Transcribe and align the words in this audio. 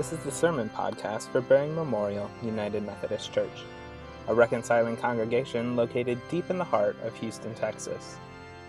This 0.00 0.14
is 0.14 0.24
the 0.24 0.32
Sermon 0.32 0.70
Podcast 0.70 1.28
for 1.28 1.42
Bering 1.42 1.74
Memorial 1.74 2.30
United 2.42 2.86
Methodist 2.86 3.34
Church, 3.34 3.50
a 4.28 4.34
reconciling 4.34 4.96
congregation 4.96 5.76
located 5.76 6.18
deep 6.30 6.48
in 6.48 6.56
the 6.56 6.64
heart 6.64 6.96
of 7.04 7.14
Houston, 7.16 7.54
Texas. 7.54 8.16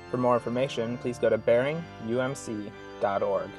For 0.10 0.18
more 0.18 0.34
information, 0.34 0.98
please 0.98 1.18
go 1.18 1.30
to 1.30 1.38
beringumc.org. 1.38 3.50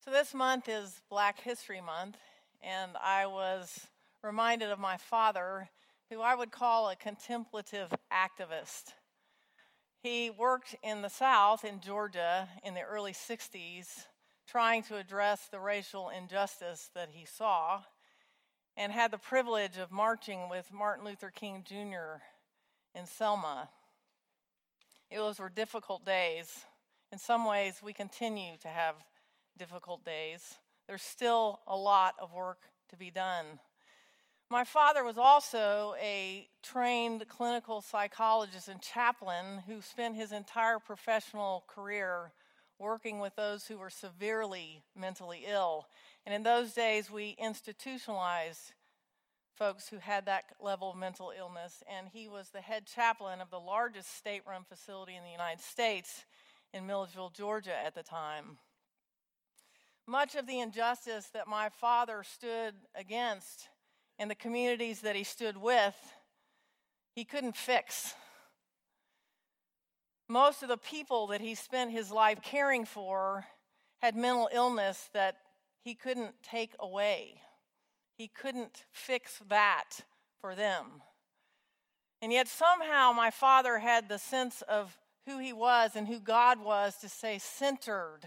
So, 0.00 0.10
this 0.10 0.32
month 0.32 0.70
is 0.70 1.02
Black 1.10 1.38
History 1.38 1.82
Month, 1.82 2.16
and 2.62 2.92
I 2.96 3.26
was 3.26 3.88
reminded 4.22 4.70
of 4.70 4.78
my 4.78 4.96
father, 4.96 5.68
who 6.10 6.20
I 6.20 6.34
would 6.34 6.50
call 6.50 6.88
a 6.88 6.96
contemplative 6.96 7.92
activist. 8.12 8.94
He 10.02 10.30
worked 10.30 10.74
in 10.82 11.02
the 11.02 11.10
South, 11.10 11.64
in 11.64 11.80
Georgia, 11.80 12.48
in 12.64 12.74
the 12.74 12.82
early 12.82 13.12
60s, 13.12 14.06
trying 14.46 14.82
to 14.84 14.96
address 14.96 15.48
the 15.50 15.60
racial 15.60 16.08
injustice 16.08 16.90
that 16.94 17.10
he 17.12 17.26
saw, 17.26 17.82
and 18.76 18.92
had 18.92 19.10
the 19.10 19.18
privilege 19.18 19.76
of 19.76 19.90
marching 19.90 20.48
with 20.48 20.72
Martin 20.72 21.04
Luther 21.04 21.30
King 21.30 21.64
Jr. 21.66 22.22
in 22.94 23.06
Selma. 23.06 23.68
Those 25.14 25.38
were 25.38 25.48
difficult 25.48 26.04
days. 26.04 26.64
In 27.10 27.18
some 27.18 27.44
ways, 27.44 27.80
we 27.82 27.92
continue 27.92 28.56
to 28.62 28.68
have 28.68 28.94
difficult 29.58 30.04
days. 30.04 30.58
There's 30.86 31.02
still 31.02 31.60
a 31.66 31.76
lot 31.76 32.14
of 32.20 32.32
work 32.32 32.58
to 32.90 32.96
be 32.96 33.10
done. 33.10 33.58
My 34.50 34.64
father 34.64 35.04
was 35.04 35.18
also 35.18 35.94
a 36.00 36.48
trained 36.62 37.28
clinical 37.28 37.82
psychologist 37.82 38.68
and 38.68 38.80
chaplain 38.80 39.62
who 39.66 39.82
spent 39.82 40.16
his 40.16 40.32
entire 40.32 40.78
professional 40.78 41.64
career 41.66 42.32
working 42.78 43.18
with 43.18 43.36
those 43.36 43.66
who 43.66 43.76
were 43.76 43.90
severely 43.90 44.84
mentally 44.96 45.44
ill. 45.46 45.86
And 46.24 46.34
in 46.34 46.44
those 46.44 46.72
days, 46.72 47.10
we 47.10 47.36
institutionalized 47.38 48.72
folks 49.54 49.88
who 49.88 49.98
had 49.98 50.24
that 50.24 50.44
level 50.60 50.92
of 50.92 50.96
mental 50.96 51.30
illness. 51.36 51.82
And 51.86 52.08
he 52.08 52.26
was 52.26 52.48
the 52.48 52.62
head 52.62 52.86
chaplain 52.86 53.42
of 53.42 53.50
the 53.50 53.60
largest 53.60 54.16
state 54.16 54.42
run 54.48 54.62
facility 54.66 55.14
in 55.14 55.24
the 55.24 55.30
United 55.30 55.60
States 55.60 56.24
in 56.72 56.86
Milledgeville, 56.86 57.30
Georgia 57.30 57.76
at 57.84 57.94
the 57.94 58.02
time. 58.02 58.58
Much 60.06 60.36
of 60.36 60.46
the 60.46 60.60
injustice 60.60 61.26
that 61.34 61.48
my 61.48 61.68
father 61.68 62.22
stood 62.22 62.74
against 62.94 63.68
in 64.18 64.28
the 64.28 64.34
communities 64.34 65.00
that 65.02 65.16
he 65.16 65.24
stood 65.24 65.56
with, 65.56 65.96
he 67.14 67.24
couldn't 67.24 67.56
fix. 67.56 68.14
Most 70.28 70.62
of 70.62 70.68
the 70.68 70.76
people 70.76 71.28
that 71.28 71.40
he 71.40 71.54
spent 71.54 71.90
his 71.90 72.10
life 72.10 72.40
caring 72.42 72.84
for 72.84 73.46
had 74.02 74.14
mental 74.14 74.48
illness 74.52 75.08
that 75.14 75.36
he 75.82 75.94
couldn't 75.94 76.34
take 76.42 76.74
away. 76.78 77.40
He 78.16 78.28
couldn't 78.28 78.84
fix 78.92 79.40
that 79.48 80.00
for 80.40 80.54
them. 80.54 81.02
And 82.20 82.32
yet, 82.32 82.48
somehow, 82.48 83.12
my 83.12 83.30
father 83.30 83.78
had 83.78 84.08
the 84.08 84.18
sense 84.18 84.62
of 84.62 84.98
who 85.26 85.38
he 85.38 85.52
was 85.52 85.94
and 85.94 86.08
who 86.08 86.18
God 86.18 86.58
was 86.62 86.96
to 86.96 87.08
stay 87.08 87.38
centered 87.38 88.20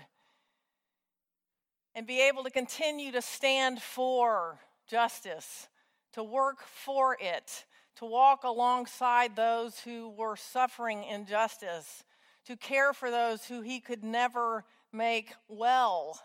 and 1.93 2.07
be 2.07 2.21
able 2.21 2.43
to 2.43 2.49
continue 2.49 3.11
to 3.11 3.21
stand 3.21 3.81
for 3.81 4.59
justice, 4.87 5.67
to 6.13 6.23
work 6.23 6.59
for 6.65 7.17
it, 7.19 7.65
to 7.97 8.05
walk 8.05 8.43
alongside 8.43 9.35
those 9.35 9.79
who 9.79 10.09
were 10.09 10.35
suffering 10.35 11.03
injustice, 11.03 12.03
to 12.45 12.55
care 12.55 12.93
for 12.93 13.11
those 13.11 13.45
who 13.45 13.61
he 13.61 13.79
could 13.79 14.03
never 14.03 14.65
make 14.91 15.33
well 15.47 16.19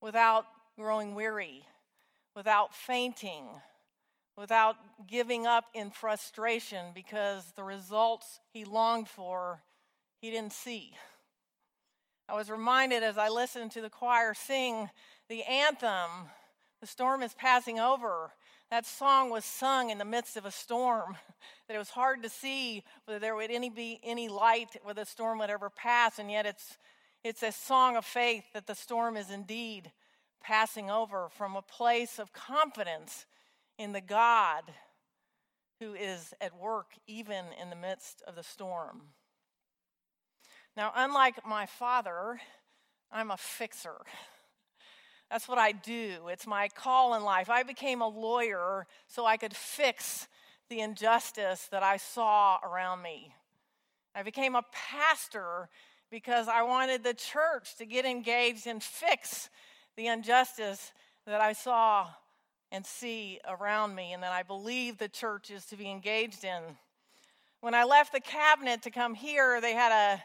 without 0.00 0.46
growing 0.76 1.14
weary, 1.14 1.64
without 2.36 2.74
fainting, 2.74 3.46
without 4.36 4.76
giving 5.06 5.46
up 5.46 5.64
in 5.74 5.90
frustration 5.90 6.86
because 6.94 7.52
the 7.56 7.62
results 7.62 8.40
he 8.52 8.64
longed 8.64 9.08
for 9.08 9.62
he 10.20 10.30
didn't 10.30 10.52
see. 10.52 10.92
I 12.28 12.34
was 12.34 12.50
reminded 12.50 13.02
as 13.02 13.18
I 13.18 13.28
listened 13.28 13.72
to 13.72 13.82
the 13.82 13.90
choir 13.90 14.34
sing 14.34 14.88
the 15.28 15.42
anthem, 15.42 16.10
The 16.80 16.86
Storm 16.86 17.22
is 17.22 17.34
Passing 17.34 17.78
Over. 17.78 18.32
That 18.70 18.86
song 18.86 19.30
was 19.30 19.44
sung 19.44 19.90
in 19.90 19.98
the 19.98 20.04
midst 20.04 20.36
of 20.36 20.44
a 20.44 20.50
storm, 20.50 21.16
that 21.68 21.74
it 21.74 21.78
was 21.78 21.90
hard 21.90 22.22
to 22.22 22.28
see 22.28 22.82
whether 23.04 23.18
there 23.18 23.36
would 23.36 23.50
any 23.50 23.70
be 23.70 24.00
any 24.02 24.28
light 24.28 24.76
where 24.82 24.94
the 24.94 25.04
storm 25.04 25.38
would 25.38 25.50
ever 25.50 25.70
pass, 25.70 26.18
and 26.18 26.30
yet 26.30 26.46
it's, 26.46 26.76
it's 27.22 27.42
a 27.42 27.52
song 27.52 27.96
of 27.96 28.04
faith 28.04 28.44
that 28.52 28.66
the 28.66 28.74
storm 28.74 29.16
is 29.16 29.30
indeed 29.30 29.92
passing 30.42 30.90
over 30.90 31.28
from 31.30 31.56
a 31.56 31.62
place 31.62 32.18
of 32.18 32.32
confidence 32.32 33.26
in 33.78 33.92
the 33.92 34.00
God 34.00 34.64
who 35.80 35.94
is 35.94 36.34
at 36.40 36.56
work 36.56 36.92
even 37.06 37.46
in 37.60 37.70
the 37.70 37.76
midst 37.76 38.22
of 38.26 38.36
the 38.36 38.42
storm. 38.42 39.02
Now, 40.76 40.92
unlike 40.94 41.46
my 41.46 41.66
father, 41.66 42.40
I'm 43.10 43.30
a 43.30 43.36
fixer. 43.36 43.96
That's 45.34 45.48
what 45.48 45.58
I 45.58 45.72
do. 45.72 46.28
It's 46.28 46.46
my 46.46 46.68
call 46.68 47.14
in 47.14 47.24
life. 47.24 47.50
I 47.50 47.64
became 47.64 48.02
a 48.02 48.06
lawyer 48.06 48.86
so 49.08 49.26
I 49.26 49.36
could 49.36 49.52
fix 49.52 50.28
the 50.68 50.78
injustice 50.78 51.66
that 51.72 51.82
I 51.82 51.96
saw 51.96 52.60
around 52.62 53.02
me. 53.02 53.34
I 54.14 54.22
became 54.22 54.54
a 54.54 54.62
pastor 54.70 55.68
because 56.08 56.46
I 56.46 56.62
wanted 56.62 57.02
the 57.02 57.14
church 57.14 57.74
to 57.78 57.84
get 57.84 58.04
engaged 58.04 58.68
and 58.68 58.80
fix 58.80 59.50
the 59.96 60.06
injustice 60.06 60.92
that 61.26 61.40
I 61.40 61.52
saw 61.52 62.06
and 62.70 62.86
see 62.86 63.40
around 63.48 63.96
me, 63.96 64.12
and 64.12 64.22
that 64.22 64.30
I 64.30 64.44
believe 64.44 64.98
the 64.98 65.08
church 65.08 65.50
is 65.50 65.66
to 65.66 65.76
be 65.76 65.90
engaged 65.90 66.44
in. 66.44 66.62
When 67.60 67.74
I 67.74 67.82
left 67.82 68.12
the 68.12 68.20
cabinet 68.20 68.82
to 68.82 68.90
come 68.92 69.16
here, 69.16 69.60
they 69.60 69.72
had 69.72 69.90
a 69.90 70.22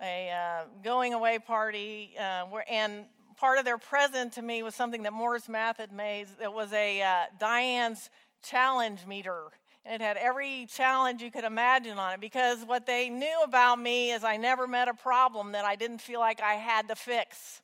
a 0.00 0.30
uh, 0.30 0.64
going 0.84 1.14
away 1.14 1.38
party, 1.38 2.14
uh, 2.20 2.44
where, 2.44 2.64
and 2.70 3.06
part 3.36 3.58
of 3.58 3.64
their 3.64 3.78
present 3.78 4.32
to 4.34 4.42
me 4.42 4.62
was 4.62 4.74
something 4.74 5.02
that 5.02 5.12
Morris 5.12 5.48
Math 5.48 5.78
had 5.78 5.92
made. 5.92 6.26
It 6.42 6.52
was 6.52 6.72
a 6.72 7.02
uh, 7.02 7.14
Diane's 7.38 8.10
challenge 8.42 9.06
meter. 9.06 9.44
And 9.84 10.00
it 10.00 10.04
had 10.04 10.16
every 10.16 10.66
challenge 10.66 11.22
you 11.22 11.30
could 11.30 11.44
imagine 11.44 11.98
on 11.98 12.14
it 12.14 12.20
because 12.20 12.64
what 12.64 12.86
they 12.86 13.08
knew 13.08 13.42
about 13.44 13.78
me 13.78 14.10
is 14.10 14.24
I 14.24 14.36
never 14.36 14.66
met 14.66 14.88
a 14.88 14.94
problem 14.94 15.52
that 15.52 15.64
I 15.64 15.76
didn't 15.76 16.00
feel 16.00 16.18
like 16.18 16.40
I 16.40 16.54
had 16.54 16.88
to 16.88 16.96
fix. 16.96 17.62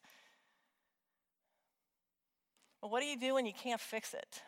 But 2.81 2.91
what 2.91 3.01
do 3.01 3.07
you 3.07 3.19
do 3.19 3.35
when 3.35 3.47
you 3.47 3.53
can't 3.53 3.81
fix 3.81 4.15
it? 4.15 4.43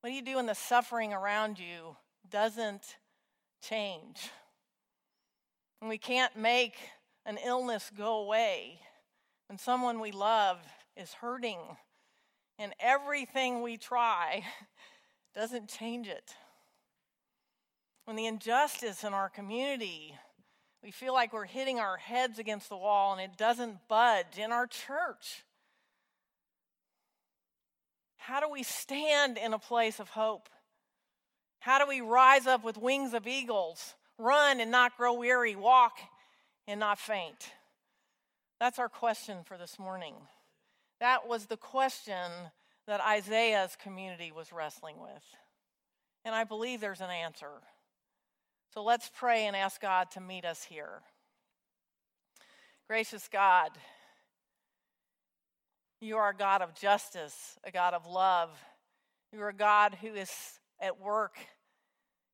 What 0.00 0.10
do 0.10 0.14
you 0.14 0.22
do 0.22 0.36
when 0.36 0.46
the 0.46 0.54
suffering 0.54 1.12
around 1.12 1.58
you 1.58 1.96
doesn't 2.30 2.82
change? 3.62 4.30
And 5.80 5.90
we 5.90 5.98
can't 5.98 6.36
make 6.36 6.76
an 7.26 7.38
illness 7.44 7.90
go 7.96 8.22
away 8.22 8.80
when 9.48 9.58
someone 9.58 10.00
we 10.00 10.12
love 10.12 10.58
is 10.96 11.12
hurting 11.14 11.58
and 12.58 12.72
everything 12.80 13.62
we 13.62 13.76
try 13.76 14.44
doesn't 15.34 15.68
change 15.68 16.08
it. 16.08 16.34
When 18.04 18.16
the 18.16 18.26
injustice 18.26 19.04
in 19.04 19.12
our 19.12 19.28
community, 19.28 20.14
we 20.82 20.90
feel 20.90 21.12
like 21.12 21.32
we're 21.32 21.44
hitting 21.44 21.78
our 21.78 21.96
heads 21.96 22.38
against 22.38 22.68
the 22.68 22.76
wall 22.76 23.12
and 23.12 23.20
it 23.20 23.36
doesn't 23.36 23.88
budge 23.88 24.38
in 24.38 24.52
our 24.52 24.66
church. 24.66 25.44
How 28.16 28.40
do 28.40 28.48
we 28.48 28.62
stand 28.62 29.38
in 29.38 29.52
a 29.52 29.58
place 29.58 30.00
of 30.00 30.10
hope? 30.10 30.48
How 31.60 31.78
do 31.78 31.86
we 31.88 32.00
rise 32.00 32.46
up 32.46 32.64
with 32.64 32.76
wings 32.76 33.12
of 33.14 33.26
eagles 33.26 33.94
Run 34.18 34.60
and 34.60 34.70
not 34.70 34.96
grow 34.96 35.12
weary, 35.12 35.56
walk 35.56 35.98
and 36.66 36.80
not 36.80 36.98
faint. 36.98 37.50
That's 38.58 38.78
our 38.78 38.88
question 38.88 39.38
for 39.44 39.58
this 39.58 39.78
morning. 39.78 40.14
That 41.00 41.28
was 41.28 41.46
the 41.46 41.58
question 41.58 42.30
that 42.86 43.00
Isaiah's 43.00 43.76
community 43.82 44.32
was 44.32 44.52
wrestling 44.52 44.96
with. 45.00 45.22
And 46.24 46.34
I 46.34 46.44
believe 46.44 46.80
there's 46.80 47.00
an 47.00 47.10
answer. 47.10 47.50
So 48.72 48.82
let's 48.82 49.10
pray 49.14 49.46
and 49.46 49.54
ask 49.54 49.80
God 49.80 50.10
to 50.12 50.20
meet 50.20 50.44
us 50.44 50.64
here. 50.64 51.02
Gracious 52.88 53.28
God, 53.30 53.70
you 56.00 56.16
are 56.16 56.30
a 56.30 56.36
God 56.36 56.62
of 56.62 56.74
justice, 56.74 57.58
a 57.64 57.70
God 57.70 57.94
of 57.94 58.06
love. 58.06 58.50
You 59.32 59.40
are 59.42 59.48
a 59.48 59.54
God 59.54 59.96
who 60.00 60.14
is 60.14 60.30
at 60.80 61.00
work 61.00 61.36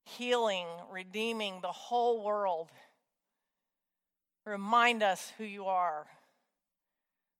healing, 0.05 0.67
redeeming 0.91 1.61
the 1.63 1.69
whole 1.69 2.25
world. 2.25 2.71
Remind 4.45 5.03
us 5.03 5.33
who 5.39 5.45
you 5.45 5.67
are. 5.67 6.07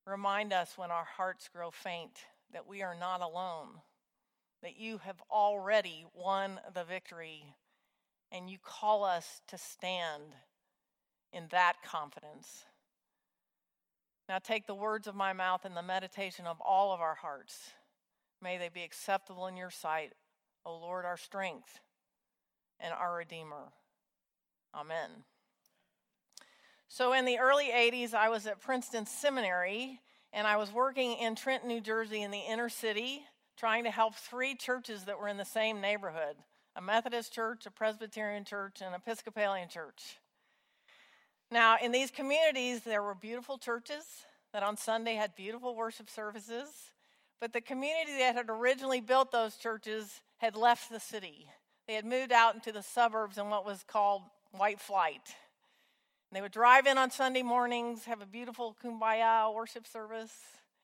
Remind 0.05 0.53
us 0.53 0.77
when 0.77 0.91
our 0.91 1.05
hearts 1.05 1.49
grow 1.53 1.71
faint 1.71 2.19
that 2.51 2.67
we 2.67 2.81
are 2.81 2.95
not 2.95 3.21
alone. 3.21 3.81
that 4.63 4.79
you 4.79 4.97
have 4.99 5.21
already 5.29 6.05
won 6.15 6.59
the 6.73 6.85
victory, 6.85 7.43
and 8.31 8.49
you 8.49 8.57
call 8.63 9.03
us 9.03 9.41
to 9.49 9.57
stand 9.57 10.23
in 11.33 11.43
that 11.51 11.73
confidence. 11.85 12.63
Now 14.29 14.39
take 14.39 14.65
the 14.65 14.73
words 14.73 15.05
of 15.05 15.15
my 15.15 15.33
mouth 15.33 15.65
and 15.65 15.75
the 15.75 15.81
meditation 15.83 16.47
of 16.47 16.61
all 16.61 16.93
of 16.93 17.01
our 17.01 17.15
hearts. 17.15 17.71
May 18.41 18.57
they 18.57 18.69
be 18.69 18.83
acceptable 18.83 19.47
in 19.47 19.57
your 19.57 19.69
sight, 19.69 20.13
O 20.65 20.77
Lord, 20.77 21.03
our 21.03 21.17
strength 21.17 21.79
and 22.79 22.93
our 22.93 23.17
Redeemer. 23.17 23.73
Amen. 24.73 25.09
So, 26.95 27.13
in 27.13 27.25
the 27.25 27.39
early 27.39 27.71
80s, 27.73 28.13
I 28.13 28.29
was 28.29 28.45
at 28.45 28.61
Princeton 28.61 29.07
Seminary 29.07 29.99
and 30.31 30.45
I 30.45 30.57
was 30.57 30.71
working 30.71 31.13
in 31.13 31.33
Trenton, 31.33 31.67
New 31.67 31.81
Jersey, 31.81 32.21
in 32.21 32.29
the 32.29 32.37
inner 32.37 32.69
city, 32.69 33.23
trying 33.57 33.85
to 33.85 33.89
help 33.89 34.13
three 34.13 34.53
churches 34.53 35.05
that 35.05 35.19
were 35.19 35.27
in 35.27 35.37
the 35.37 35.43
same 35.43 35.81
neighborhood 35.81 36.35
a 36.75 36.81
Methodist 36.83 37.33
church, 37.33 37.65
a 37.65 37.71
Presbyterian 37.71 38.45
church, 38.45 38.81
and 38.81 38.93
an 38.93 39.01
Episcopalian 39.03 39.69
church. 39.69 40.19
Now, 41.49 41.77
in 41.81 41.91
these 41.91 42.11
communities, 42.11 42.81
there 42.81 43.01
were 43.01 43.15
beautiful 43.15 43.57
churches 43.57 44.05
that 44.53 44.61
on 44.61 44.77
Sunday 44.77 45.15
had 45.15 45.33
beautiful 45.35 45.75
worship 45.75 46.11
services, 46.11 46.67
but 47.41 47.53
the 47.53 47.61
community 47.61 48.19
that 48.19 48.35
had 48.35 48.51
originally 48.51 49.01
built 49.01 49.31
those 49.31 49.55
churches 49.55 50.21
had 50.37 50.55
left 50.55 50.91
the 50.91 50.99
city. 50.99 51.47
They 51.87 51.95
had 51.95 52.05
moved 52.05 52.31
out 52.31 52.53
into 52.53 52.71
the 52.71 52.83
suburbs 52.83 53.39
in 53.39 53.49
what 53.49 53.65
was 53.65 53.83
called 53.83 54.21
white 54.51 54.79
flight. 54.79 55.33
They 56.33 56.41
would 56.41 56.51
drive 56.51 56.87
in 56.87 56.97
on 56.97 57.11
Sunday 57.11 57.43
mornings, 57.43 58.05
have 58.05 58.21
a 58.21 58.25
beautiful 58.25 58.75
kumbaya 58.83 59.53
worship 59.53 59.85
service, 59.85 60.33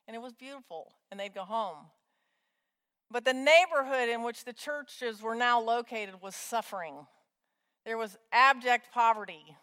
and 0.06 0.14
it 0.14 0.22
was 0.22 0.32
beautiful, 0.32 0.92
and 1.10 1.18
they'd 1.18 1.34
go 1.34 1.42
home. 1.42 1.86
But 3.10 3.24
the 3.24 3.32
neighborhood 3.32 4.08
in 4.08 4.22
which 4.22 4.44
the 4.44 4.52
churches 4.52 5.20
were 5.20 5.34
now 5.34 5.60
located 5.60 6.22
was 6.22 6.36
suffering. 6.36 6.94
There 7.84 7.98
was 7.98 8.16
abject 8.30 8.92
poverty, 8.92 9.56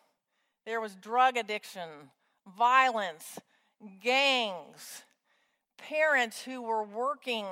there 0.65 0.81
was 0.81 0.93
drug 0.95 1.37
addiction, 1.37 1.87
violence, 2.57 3.39
gangs, 4.03 5.03
parents 5.77 6.43
who 6.43 6.61
were 6.61 6.83
working 6.83 7.45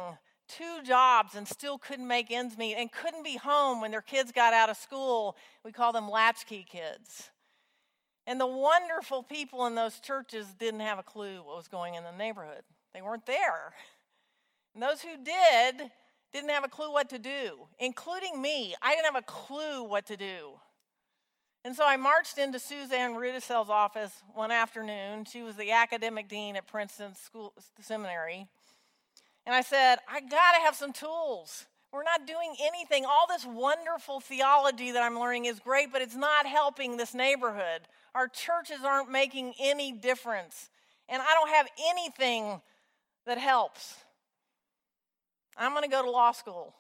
two 0.50 0.82
jobs 0.84 1.36
and 1.36 1.48
still 1.48 1.78
couldn't 1.78 2.08
make 2.08 2.32
ends 2.32 2.58
meet 2.58 2.76
and 2.76 2.92
couldn't 2.92 3.24
be 3.24 3.38
home 3.38 3.80
when 3.80 3.92
their 3.92 4.02
kids 4.02 4.34
got 4.34 4.54
out 4.54 4.70
of 4.70 4.76
school. 4.76 5.38
We 5.64 5.72
call 5.72 5.94
them 5.94 6.10
latchkey 6.10 6.66
kids. 6.70 7.30
And 8.28 8.40
the 8.40 8.48
wonderful 8.48 9.22
people 9.24 9.66
in 9.68 9.76
those 9.76 10.00
churches 10.00 10.48
didn't 10.58 10.80
have 10.80 10.98
a 10.98 11.04
clue 11.04 11.38
what 11.44 11.58
was 11.58 11.68
going 11.68 11.94
in 11.96 12.04
the 12.04 12.12
neighborhood. 12.12 12.64
They 12.94 13.02
weren't 13.02 13.26
there. 13.26 13.74
And 14.74 14.82
those 14.82 15.02
who 15.02 15.16
did 15.24 15.92
didn't 16.34 16.50
have 16.50 16.66
a 16.66 16.70
clue 16.70 16.92
what 16.92 17.10
to 17.12 17.20
do, 17.20 17.68
including 17.80 18.42
me. 18.42 18.76
I 18.82 18.96
didn't 18.96 19.06
have 19.06 19.16
a 19.16 19.22
clue 19.22 19.84
what 19.84 20.08
to 20.08 20.18
do. 20.18 20.60
And 21.64 21.76
so 21.76 21.84
I 21.86 21.98
marched 21.98 22.38
into 22.38 22.60
Suzanne 22.60 23.16
Rudicel's 23.16 23.70
office 23.70 24.12
one 24.34 24.52
afternoon. 24.52 25.26
She 25.26 25.42
was 25.42 25.56
the 25.56 25.72
academic 25.72 26.28
dean 26.28 26.56
at 26.56 26.68
Princeton 26.68 27.16
School 27.16 27.54
Seminary. 27.80 28.48
And 29.46 29.56
I 29.56 29.62
said, 29.62 29.98
I 30.08 30.20
got 30.20 30.54
to 30.54 30.62
have 30.62 30.76
some 30.76 30.94
tools. 30.94 31.66
We're 31.92 32.04
not 32.04 32.28
doing 32.28 32.56
anything. 32.62 33.06
All 33.06 33.26
this 33.28 33.46
wonderful 33.46 34.20
theology 34.20 34.92
that 34.92 35.02
I'm 35.02 35.18
learning 35.18 35.46
is 35.46 35.60
great, 35.60 35.92
but 35.92 36.02
it's 36.02 36.16
not 36.16 36.46
helping 36.46 36.98
this 36.98 37.14
neighborhood. 37.14 37.82
Our 38.16 38.30
churches 38.30 38.78
aren't 38.84 39.12
making 39.12 39.54
any 39.60 39.92
difference. 39.92 40.70
And 41.08 41.22
I 41.22 41.34
don't 41.34 41.50
have 41.50 41.68
anything 41.90 42.62
that 43.28 43.38
helps. 43.38 43.96
I'm 45.58 45.72
going 45.74 45.84
to 45.84 45.90
go 45.90 46.02
to 46.02 46.10
law 46.10 46.32
school. 46.32 46.74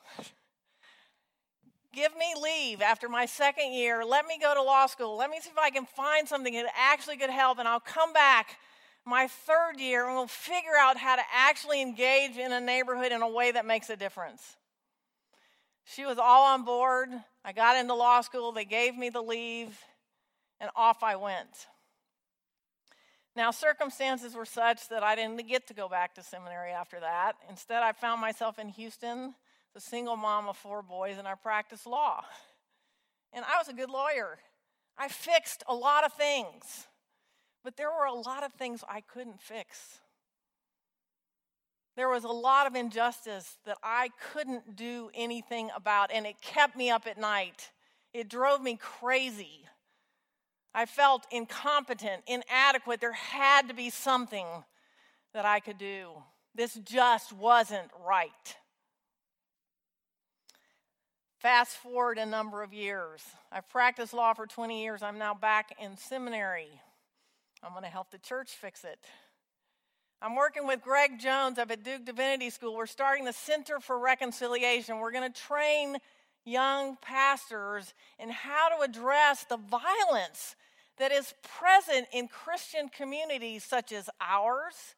Give 1.94 2.12
me 2.18 2.34
leave 2.42 2.82
after 2.82 3.08
my 3.08 3.26
second 3.26 3.74
year. 3.74 4.04
Let 4.04 4.26
me 4.26 4.40
go 4.42 4.54
to 4.54 4.62
law 4.62 4.88
school. 4.88 5.18
Let 5.18 5.30
me 5.30 5.40
see 5.40 5.50
if 5.50 5.58
I 5.58 5.70
can 5.70 5.86
find 5.86 6.28
something 6.28 6.54
that 6.54 6.66
actually 6.76 7.18
could 7.18 7.30
help, 7.30 7.60
and 7.60 7.68
I'll 7.68 7.80
come 7.80 8.12
back 8.12 8.58
my 9.06 9.28
third 9.28 9.80
year 9.80 10.08
and 10.08 10.16
we'll 10.16 10.28
figure 10.28 10.76
out 10.80 10.98
how 10.98 11.16
to 11.16 11.22
actually 11.32 11.82
engage 11.82 12.38
in 12.38 12.52
a 12.52 12.60
neighborhood 12.60 13.12
in 13.12 13.22
a 13.22 13.30
way 13.30 13.52
that 13.52 13.66
makes 13.66 13.90
a 13.90 13.96
difference. 13.96 14.58
She 15.84 16.06
was 16.06 16.18
all 16.18 16.46
on 16.46 16.66
board. 16.66 17.10
I 17.44 17.52
got 17.52 17.78
into 17.78 17.94
law 17.94 18.22
school, 18.22 18.52
they 18.52 18.66
gave 18.66 18.98
me 18.98 19.10
the 19.10 19.22
leave, 19.22 19.80
and 20.60 20.69
off 20.75 21.04
I 21.04 21.16
went. 21.16 21.68
Now, 23.36 23.52
circumstances 23.52 24.34
were 24.34 24.46
such 24.46 24.88
that 24.90 25.04
I 25.04 25.16
didn't 25.16 25.46
get 25.48 25.68
to 25.68 25.74
go 25.74 25.90
back 25.90 26.16
to 26.16 26.24
seminary 26.24 26.72
after 26.72 27.02
that. 27.02 27.36
Instead, 27.50 27.84
I 27.84 27.92
found 27.92 28.22
myself 28.22 28.60
in 28.60 28.69
Houston 28.69 29.36
the 29.74 29.81
single 29.81 30.16
mom 30.16 30.48
of 30.48 30.56
four 30.56 30.81
boys, 30.81 31.18
and 31.18 31.28
I 31.28 31.36
practiced 31.36 31.86
law. 31.86 32.24
And 33.34 33.44
I 33.44 33.57
was 33.57 33.68
a 33.68 33.74
good 33.74 33.90
lawyer. 33.90 34.38
I 34.98 35.10
fixed 35.10 35.63
a 35.68 35.75
lot 35.75 36.06
of 36.06 36.13
things, 36.13 36.88
but 37.62 37.75
there 37.75 37.90
were 37.90 38.06
a 38.06 38.13
lot 38.13 38.44
of 38.44 38.54
things 38.54 38.86
I 38.88 39.01
couldn't 39.01 39.42
fix. 39.42 40.00
There 41.98 42.08
was 42.08 42.24
a 42.24 42.30
lot 42.30 42.68
of 42.68 42.75
injustice 42.75 43.58
that 43.66 43.78
I 43.84 44.10
couldn't 44.31 44.78
do 44.78 45.10
anything 45.13 45.69
about, 45.75 46.10
and 46.13 46.25
it 46.25 46.40
kept 46.42 46.78
me 46.78 46.90
up 46.90 47.06
at 47.06 47.18
night. 47.18 47.72
It 48.13 48.30
drove 48.30 48.62
me 48.62 48.78
crazy. 48.78 49.66
I 50.75 50.86
felt 50.86 51.25
incompetent, 51.31 52.24
inadequate. 52.27 53.00
There 53.00 53.13
had 53.13 53.69
to 53.69 53.74
be 53.74 53.89
something 53.89 54.45
that 55.33 55.45
I 55.45 55.62
could 55.62 55.77
do. 55.77 56.10
This 56.54 56.74
just 56.83 57.31
wasn't 57.31 57.89
right. 58.06 58.30
Fast 61.39 61.77
forward 61.77 62.18
a 62.18 62.25
number 62.25 62.62
of 62.62 62.74
years. 62.74 63.22
I've 63.54 63.69
practiced 63.69 64.13
law 64.13 64.33
for 64.33 64.48
20 64.48 64.83
years. 64.83 65.01
I'm 65.01 65.18
now 65.18 65.33
back 65.33 65.74
in 65.81 65.95
seminary. 65.95 66.81
I'm 67.63 67.72
going 67.72 67.83
to 67.83 67.89
help 67.89 68.12
the 68.12 68.18
church 68.18 68.51
fix 68.51 68.83
it. 68.83 69.00
I'm 70.22 70.36
working 70.36 70.68
with 70.68 70.81
Greg 70.81 71.19
Jones 71.19 71.57
up 71.57 71.72
at 71.72 71.83
Duke 71.83 72.04
Divinity 72.04 72.50
School. 72.50 72.75
We're 72.75 72.86
starting 72.86 73.24
the 73.24 73.33
Center 73.33 73.79
for 73.79 73.98
Reconciliation. 73.98 75.00
We're 75.00 75.12
going 75.12 75.32
to 75.32 75.41
train 75.41 75.98
young 76.46 76.98
pastors 77.02 77.94
in 78.20 78.30
how 78.30 78.70
to 78.70 78.84
address 78.84 79.44
the 79.44 79.58
violence 79.58 80.56
that 80.98 81.12
is 81.12 81.34
present 81.44 82.08
in 82.14 82.28
Christian 82.28 82.90
communities 82.90 83.64
such 83.64 83.92
as 83.92 84.10
ours 84.22 84.96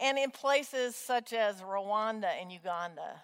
and 0.00 0.18
in 0.18 0.30
places 0.30 0.94
such 0.94 1.32
as 1.32 1.60
Rwanda 1.60 2.30
and 2.40 2.52
Uganda. 2.52 3.22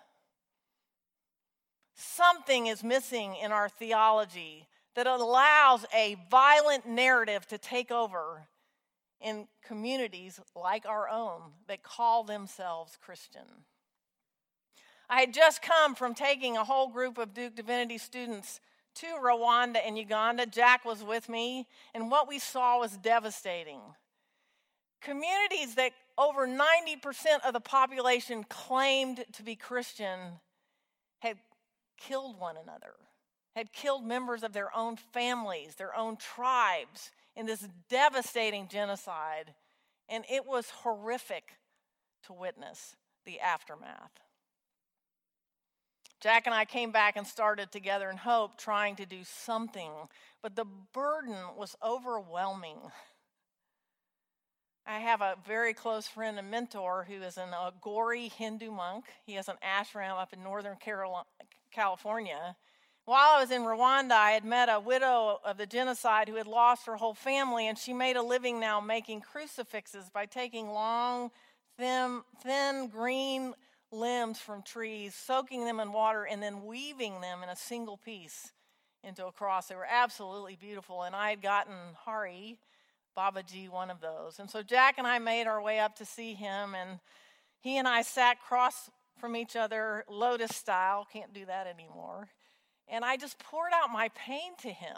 Something 1.95 2.67
is 2.67 2.83
missing 2.83 3.37
in 3.43 3.53
our 3.53 3.69
theology 3.69 4.69
that 4.95 5.07
allows 5.07 5.85
a 5.95 6.17
violent 6.31 6.87
narrative 6.87 7.47
to 7.49 7.59
take 7.59 7.91
over 7.91 8.49
in 9.21 9.47
communities 9.65 10.41
like 10.55 10.87
our 10.87 11.09
own 11.09 11.41
that 11.67 11.83
call 11.83 12.25
themselves 12.25 12.97
Christian. 13.01 13.65
I 15.11 15.21
had 15.21 15.33
just 15.33 15.63
come 15.63 15.95
from 15.95 16.15
taking 16.15 16.57
a 16.57 16.65
whole 16.65 16.89
group 16.89 17.17
of 17.17 17.33
Duke 17.33 17.55
Divinity 17.55 17.97
students 17.99 18.61
to 18.97 19.07
Rwanda 19.07 19.79
and 19.85 19.97
Uganda. 19.97 20.45
Jack 20.45 20.85
was 20.85 21.03
with 21.03 21.29
me, 21.29 21.67
and 21.95 22.11
what 22.11 22.29
we 22.29 22.39
saw 22.39 22.79
was 22.81 22.97
devastating. 22.97 23.81
Communities 25.01 25.77
that 25.77 25.93
over 26.19 26.47
90% 26.47 26.99
of 27.47 27.53
the 27.53 27.61
population 27.61 28.45
claimed 28.49 29.25
to 29.33 29.43
be 29.43 29.55
Christian 29.55 30.19
had 31.21 31.39
killed 31.97 32.39
one 32.39 32.57
another, 32.63 32.95
had 33.55 33.73
killed 33.73 34.05
members 34.05 34.43
of 34.43 34.53
their 34.53 34.77
own 34.77 34.97
families, 34.97 35.77
their 35.77 35.97
own 35.97 36.17
tribes 36.17 37.13
in 37.37 37.47
this 37.47 37.67
devastating 37.89 38.69
genocide. 38.69 39.55
And 40.09 40.25
it 40.31 40.45
was 40.45 40.71
horrific 40.71 41.45
to 42.25 42.33
witness 42.33 42.97
the 43.25 43.39
aftermath. 43.41 44.11
Jack 46.21 46.47
and 46.47 46.55
I 46.55 46.65
came 46.65 46.91
back 46.91 47.17
and 47.17 47.27
started 47.27 47.71
together 47.71 48.11
in 48.11 48.17
hope, 48.17 48.59
trying 48.59 48.97
to 48.97 49.07
do 49.07 49.21
something, 49.23 49.93
but 50.43 50.57
the 50.57 50.65
burden 50.93 51.37
was 51.57 51.77
overwhelming. 51.83 52.79
I 54.85 54.99
have 54.99 55.21
a 55.21 55.37
very 55.47 55.75
close 55.75 56.09
friend 56.09 56.39
and 56.39 56.51
mentor 56.51 57.07
who 57.09 57.23
is 57.23 57.37
an 57.37 57.51
Aghori 57.51 58.33
Hindu 58.33 58.71
monk. 58.71 59.05
He 59.27 59.35
has 59.35 59.49
an 59.49 59.57
ashram 59.63 60.19
up 60.19 60.33
in 60.33 60.43
Northern 60.43 60.77
California. 61.71 62.57
While 63.05 63.37
I 63.37 63.41
was 63.41 63.51
in 63.51 63.63
Rwanda, 63.63 64.13
I 64.13 64.33
had 64.33 64.45
met 64.45 64.69
a 64.69 64.81
widow 64.81 65.39
of 65.45 65.57
the 65.57 65.67
genocide 65.67 66.29
who 66.29 66.35
had 66.35 66.47
lost 66.47 66.87
her 66.87 66.97
whole 66.97 67.15
family, 67.15 67.69
and 67.69 67.79
she 67.79 67.93
made 67.93 68.17
a 68.17 68.23
living 68.23 68.59
now 68.59 68.81
making 68.81 69.21
crucifixes 69.21 70.11
by 70.11 70.27
taking 70.27 70.69
long, 70.71 71.31
thin, 71.79 72.23
thin 72.43 72.89
green 72.89 73.55
limbs 73.91 74.39
from 74.39 74.63
trees, 74.63 75.15
soaking 75.15 75.65
them 75.65 75.81
in 75.81 75.93
water, 75.93 76.25
and 76.25 76.43
then 76.43 76.65
weaving 76.65 77.21
them 77.21 77.43
in 77.43 77.49
a 77.49 77.57
single 77.57 77.97
piece 77.97 78.53
into 79.03 79.27
a 79.27 79.33
cross. 79.33 79.69
They 79.69 79.75
were 79.75 79.87
absolutely 79.89 80.57
beautiful, 80.57 81.03
and 81.03 81.15
I 81.15 81.31
had 81.31 81.43
gotten 81.43 81.75
Hari, 82.05 82.59
Baba 83.15 83.43
Babaji, 83.43 83.69
one 83.69 83.91
of 83.91 84.01
those. 84.01 84.39
And 84.39 84.51
so 84.51 84.63
Jack 84.63 84.97
and 84.99 85.07
I 85.07 85.19
made 85.19 85.47
our 85.47 85.63
way 85.63 85.79
up 85.81 85.97
to 85.97 86.05
see 86.05 86.35
him, 86.35 86.75
and 86.75 87.01
he 87.61 87.79
and 87.79 87.89
I 87.89 88.03
sat 88.03 88.41
cross 88.41 88.91
from 89.19 89.35
each 89.37 89.57
other, 89.57 90.05
lotus 90.09 90.55
style. 90.55 91.07
Can't 91.13 91.33
do 91.33 91.47
that 91.47 91.67
anymore. 91.67 92.29
And 92.87 93.05
I 93.05 93.17
just 93.17 93.39
poured 93.39 93.73
out 93.75 93.91
my 93.91 94.09
pain 94.15 94.53
to 94.63 94.69
him. 94.69 94.97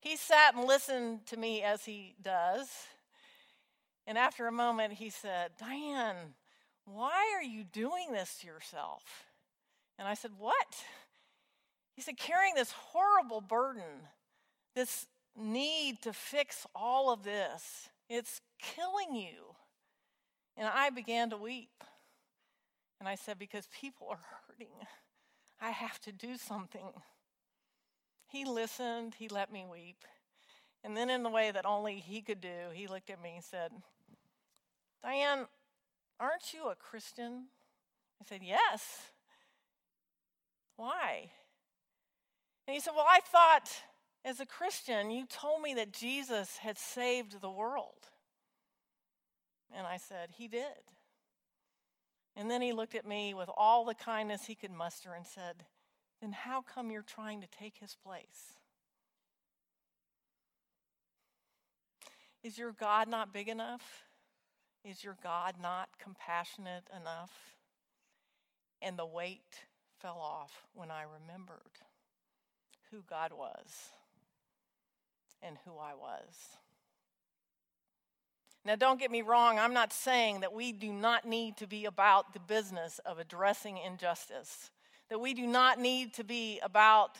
He 0.00 0.16
sat 0.16 0.54
and 0.54 0.66
listened 0.66 1.26
to 1.26 1.36
me 1.36 1.62
as 1.62 1.84
he 1.84 2.14
does. 2.22 2.68
And 4.06 4.16
after 4.16 4.46
a 4.46 4.52
moment, 4.52 4.94
he 4.94 5.10
said, 5.10 5.50
Diane, 5.58 6.34
why 6.94 7.34
are 7.36 7.42
you 7.42 7.64
doing 7.64 8.12
this 8.12 8.38
to 8.40 8.46
yourself? 8.46 9.02
And 9.98 10.08
I 10.08 10.14
said, 10.14 10.32
What? 10.38 10.76
He 11.94 12.02
said, 12.02 12.16
Carrying 12.16 12.54
this 12.54 12.72
horrible 12.72 13.40
burden, 13.40 14.08
this 14.74 15.06
need 15.36 16.02
to 16.02 16.12
fix 16.12 16.66
all 16.74 17.12
of 17.12 17.22
this, 17.22 17.88
it's 18.08 18.40
killing 18.60 19.14
you. 19.14 19.54
And 20.56 20.68
I 20.68 20.90
began 20.90 21.30
to 21.30 21.36
weep. 21.36 21.84
And 22.98 23.08
I 23.08 23.14
said, 23.14 23.38
Because 23.38 23.68
people 23.78 24.08
are 24.10 24.20
hurting, 24.48 24.74
I 25.60 25.70
have 25.70 26.00
to 26.02 26.12
do 26.12 26.36
something. 26.36 26.92
He 28.28 28.44
listened, 28.44 29.14
he 29.18 29.28
let 29.28 29.52
me 29.52 29.66
weep. 29.70 30.04
And 30.82 30.96
then, 30.96 31.10
in 31.10 31.22
the 31.22 31.30
way 31.30 31.50
that 31.50 31.66
only 31.66 31.96
he 31.96 32.22
could 32.22 32.40
do, 32.40 32.70
he 32.72 32.86
looked 32.86 33.10
at 33.10 33.22
me 33.22 33.32
and 33.34 33.44
said, 33.44 33.70
Diane, 35.02 35.46
aren't 36.20 36.52
you 36.52 36.68
a 36.68 36.74
Christian? 36.76 37.46
I 38.20 38.24
said, 38.28 38.40
Yes. 38.42 38.82
Why? 40.76 41.30
And 42.66 42.74
he 42.74 42.80
said, 42.80 42.92
Well, 42.94 43.06
I 43.08 43.20
thought 43.20 43.70
as 44.24 44.38
a 44.38 44.46
Christian, 44.46 45.10
you 45.10 45.26
told 45.26 45.62
me 45.62 45.74
that 45.74 45.92
Jesus 45.92 46.58
had 46.58 46.78
saved 46.78 47.40
the 47.40 47.50
world. 47.50 48.08
And 49.74 49.86
I 49.86 49.96
said, 49.96 50.30
He 50.36 50.46
did. 50.46 50.64
And 52.36 52.50
then 52.50 52.62
he 52.62 52.72
looked 52.72 52.94
at 52.94 53.06
me 53.06 53.34
with 53.34 53.48
all 53.56 53.84
the 53.84 53.94
kindness 53.94 54.46
he 54.46 54.54
could 54.54 54.70
muster 54.70 55.12
and 55.14 55.26
said, 55.26 55.64
Then 56.20 56.32
how 56.32 56.62
come 56.62 56.90
you're 56.90 57.02
trying 57.02 57.40
to 57.40 57.48
take 57.48 57.78
his 57.78 57.96
place? 58.04 58.54
Is 62.42 62.56
your 62.56 62.72
God 62.72 63.08
not 63.08 63.32
big 63.32 63.48
enough? 63.48 64.09
Is 64.84 65.04
your 65.04 65.16
God 65.22 65.54
not 65.60 65.88
compassionate 65.98 66.84
enough? 66.98 67.32
And 68.80 68.98
the 68.98 69.06
weight 69.06 69.66
fell 70.00 70.18
off 70.18 70.66
when 70.74 70.90
I 70.90 71.02
remembered 71.02 71.58
who 72.90 73.02
God 73.08 73.32
was 73.32 73.90
and 75.42 75.56
who 75.64 75.72
I 75.72 75.94
was. 75.94 76.58
Now, 78.64 78.76
don't 78.76 79.00
get 79.00 79.10
me 79.10 79.22
wrong, 79.22 79.58
I'm 79.58 79.72
not 79.72 79.92
saying 79.92 80.40
that 80.40 80.52
we 80.52 80.72
do 80.72 80.92
not 80.92 81.26
need 81.26 81.56
to 81.58 81.66
be 81.66 81.86
about 81.86 82.34
the 82.34 82.40
business 82.40 83.00
of 83.06 83.18
addressing 83.18 83.78
injustice, 83.78 84.70
that 85.08 85.18
we 85.18 85.32
do 85.32 85.46
not 85.46 85.78
need 85.78 86.12
to 86.14 86.24
be 86.24 86.60
about 86.62 87.16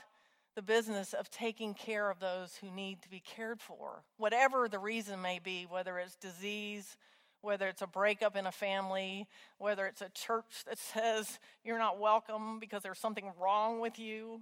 the 0.54 0.62
business 0.62 1.14
of 1.14 1.30
taking 1.30 1.72
care 1.72 2.10
of 2.10 2.20
those 2.20 2.56
who 2.56 2.70
need 2.70 3.00
to 3.02 3.08
be 3.08 3.20
cared 3.20 3.60
for, 3.60 4.02
whatever 4.18 4.68
the 4.68 4.78
reason 4.78 5.22
may 5.22 5.38
be, 5.38 5.66
whether 5.68 5.98
it's 5.98 6.16
disease, 6.16 6.96
whether 7.42 7.68
it's 7.68 7.82
a 7.82 7.86
breakup 7.86 8.36
in 8.36 8.46
a 8.46 8.52
family, 8.52 9.26
whether 9.58 9.86
it's 9.86 10.02
a 10.02 10.08
church 10.10 10.64
that 10.66 10.78
says 10.94 11.38
you're 11.64 11.78
not 11.78 11.98
welcome 11.98 12.58
because 12.58 12.82
there's 12.82 12.98
something 12.98 13.30
wrong 13.40 13.80
with 13.80 13.98
you, 13.98 14.40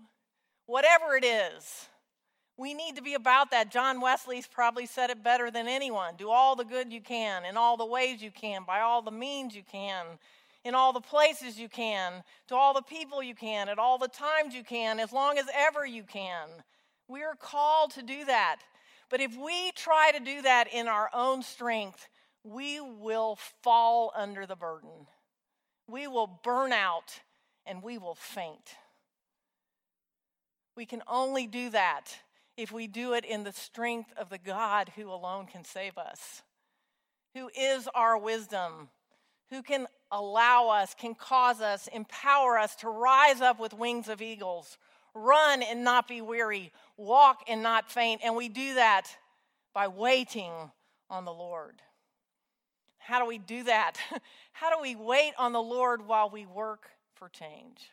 whatever 0.67 1.17
it 1.17 1.25
is. 1.25 1.89
We 2.57 2.75
need 2.75 2.97
to 2.97 3.03
be 3.03 3.15
about 3.15 3.53
that. 3.53 3.71
John 3.71 4.01
Wesley's 4.01 4.49
probably 4.49 4.87
said 4.87 5.11
it 5.11 5.23
better 5.23 5.49
than 5.49 5.69
anyone. 5.69 6.15
Do 6.19 6.29
all 6.29 6.57
the 6.57 6.65
good 6.65 6.93
you 6.93 7.01
can 7.01 7.45
in 7.45 7.57
all 7.57 7.77
the 7.77 7.87
ways 7.87 8.21
you 8.21 8.33
can, 8.33 8.65
by 8.67 8.81
all 8.81 9.01
the 9.01 9.13
means 9.13 9.55
you 9.55 9.63
can, 9.63 10.05
in 10.65 10.75
all 10.75 10.93
the 10.93 11.01
places 11.01 11.57
you 11.59 11.69
can, 11.69 12.25
to 12.49 12.57
all 12.57 12.75
the 12.75 12.83
people 12.83 13.23
you 13.23 13.37
can, 13.37 13.69
at 13.69 13.79
all 13.79 13.97
the 13.97 14.09
times 14.09 14.57
you 14.57 14.65
can, 14.65 14.99
as 14.99 15.13
long 15.13 15.39
as 15.39 15.47
ever 15.55 15.87
you 15.87 16.03
can. 16.03 16.49
We 17.07 17.23
are 17.23 17.37
called 17.37 17.93
to 17.93 18.03
do 18.03 18.25
that. 18.25 18.57
But 19.09 19.21
if 19.21 19.37
we 19.37 19.71
try 19.77 20.11
to 20.13 20.21
do 20.21 20.43
that 20.43 20.67
in 20.73 20.89
our 20.89 21.09
own 21.15 21.43
strength, 21.43 22.09
we 22.51 22.81
will 22.81 23.39
fall 23.63 24.13
under 24.17 24.47
the 24.47 24.57
burden. 24.57 25.07
We 25.87 26.07
will 26.07 26.41
burn 26.43 26.73
out 26.73 27.21
and 27.67 27.83
we 27.83 27.99
will 27.99 28.15
faint. 28.15 28.77
We 30.77 30.87
can 30.87 31.03
only 31.09 31.47
do 31.47 31.71
that 31.71 32.05
if 32.57 32.73
we 32.73 32.87
do 32.87 33.15
it 33.15 33.25
in 33.25 33.45
the 33.45 33.53
strength 33.53 34.13
of 34.17 34.31
the 34.31 34.39
God 34.39 34.93
who 34.97 35.11
alone 35.11 35.47
can 35.47 35.65
save 35.65 35.99
us, 35.99 36.43
who 37.35 37.51
is 37.59 37.89
our 37.95 38.19
wisdom, 38.19 38.89
who 39.51 39.63
can 39.63 39.87
allow 40.11 40.69
us, 40.69 40.95
can 40.95 41.15
cause 41.15 41.61
us, 41.61 41.89
empower 41.89 42.59
us 42.59 42.75
to 42.77 42.89
rise 42.89 43.41
up 43.41 43.61
with 43.61 43.73
wings 43.73 44.09
of 44.09 44.23
eagles, 44.23 44.79
run 45.15 45.63
and 45.63 45.85
not 45.85 46.09
be 46.09 46.21
weary, 46.21 46.73
walk 46.97 47.43
and 47.49 47.63
not 47.63 47.91
faint. 47.91 48.21
And 48.25 48.37
we 48.37 48.49
do 48.49 48.75
that 48.75 49.09
by 49.75 49.89
waiting 49.89 50.53
on 51.11 51.25
the 51.25 51.33
Lord. 51.33 51.81
How 53.09 53.21
do 53.21 53.25
we 53.25 53.39
do 53.39 53.63
that? 53.63 53.97
How 54.53 54.69
do 54.69 54.83
we 54.83 54.95
wait 54.95 55.33
on 55.39 55.55
the 55.55 55.63
Lord 55.63 56.07
while 56.07 56.29
we 56.29 56.45
work 56.45 56.91
for 57.15 57.31
change? 57.31 57.91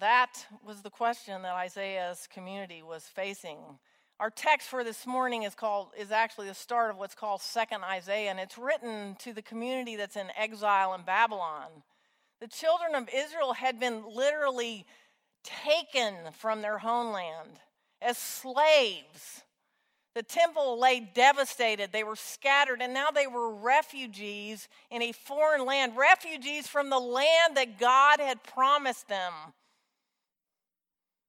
That 0.00 0.32
was 0.66 0.82
the 0.82 0.90
question 0.90 1.42
that 1.42 1.52
Isaiah's 1.52 2.26
community 2.26 2.82
was 2.82 3.04
facing. 3.04 3.58
Our 4.18 4.30
text 4.30 4.66
for 4.66 4.82
this 4.82 5.06
morning 5.06 5.44
is 5.44 5.54
called 5.54 5.90
is 5.96 6.10
actually 6.10 6.48
the 6.48 6.54
start 6.54 6.90
of 6.90 6.98
what's 6.98 7.14
called 7.14 7.40
Second 7.40 7.84
Isaiah, 7.84 8.32
and 8.32 8.40
it's 8.40 8.58
written 8.58 9.14
to 9.20 9.32
the 9.32 9.42
community 9.42 9.94
that's 9.94 10.16
in 10.16 10.26
exile 10.36 10.92
in 10.94 11.02
Babylon. 11.02 11.68
The 12.40 12.48
children 12.48 12.96
of 12.96 13.08
Israel 13.14 13.52
had 13.52 13.78
been 13.78 14.02
literally 14.12 14.86
taken 15.44 16.14
from 16.32 16.62
their 16.62 16.78
homeland 16.78 17.60
as 18.02 18.18
slaves. 18.18 19.44
The 20.16 20.22
temple 20.22 20.80
lay 20.80 21.00
devastated. 21.00 21.92
They 21.92 22.02
were 22.02 22.16
scattered, 22.16 22.80
and 22.80 22.94
now 22.94 23.10
they 23.10 23.26
were 23.26 23.54
refugees 23.54 24.66
in 24.90 25.02
a 25.02 25.12
foreign 25.12 25.66
land, 25.66 25.94
refugees 25.94 26.66
from 26.66 26.88
the 26.88 26.98
land 26.98 27.58
that 27.58 27.78
God 27.78 28.18
had 28.18 28.42
promised 28.42 29.08
them. 29.08 29.34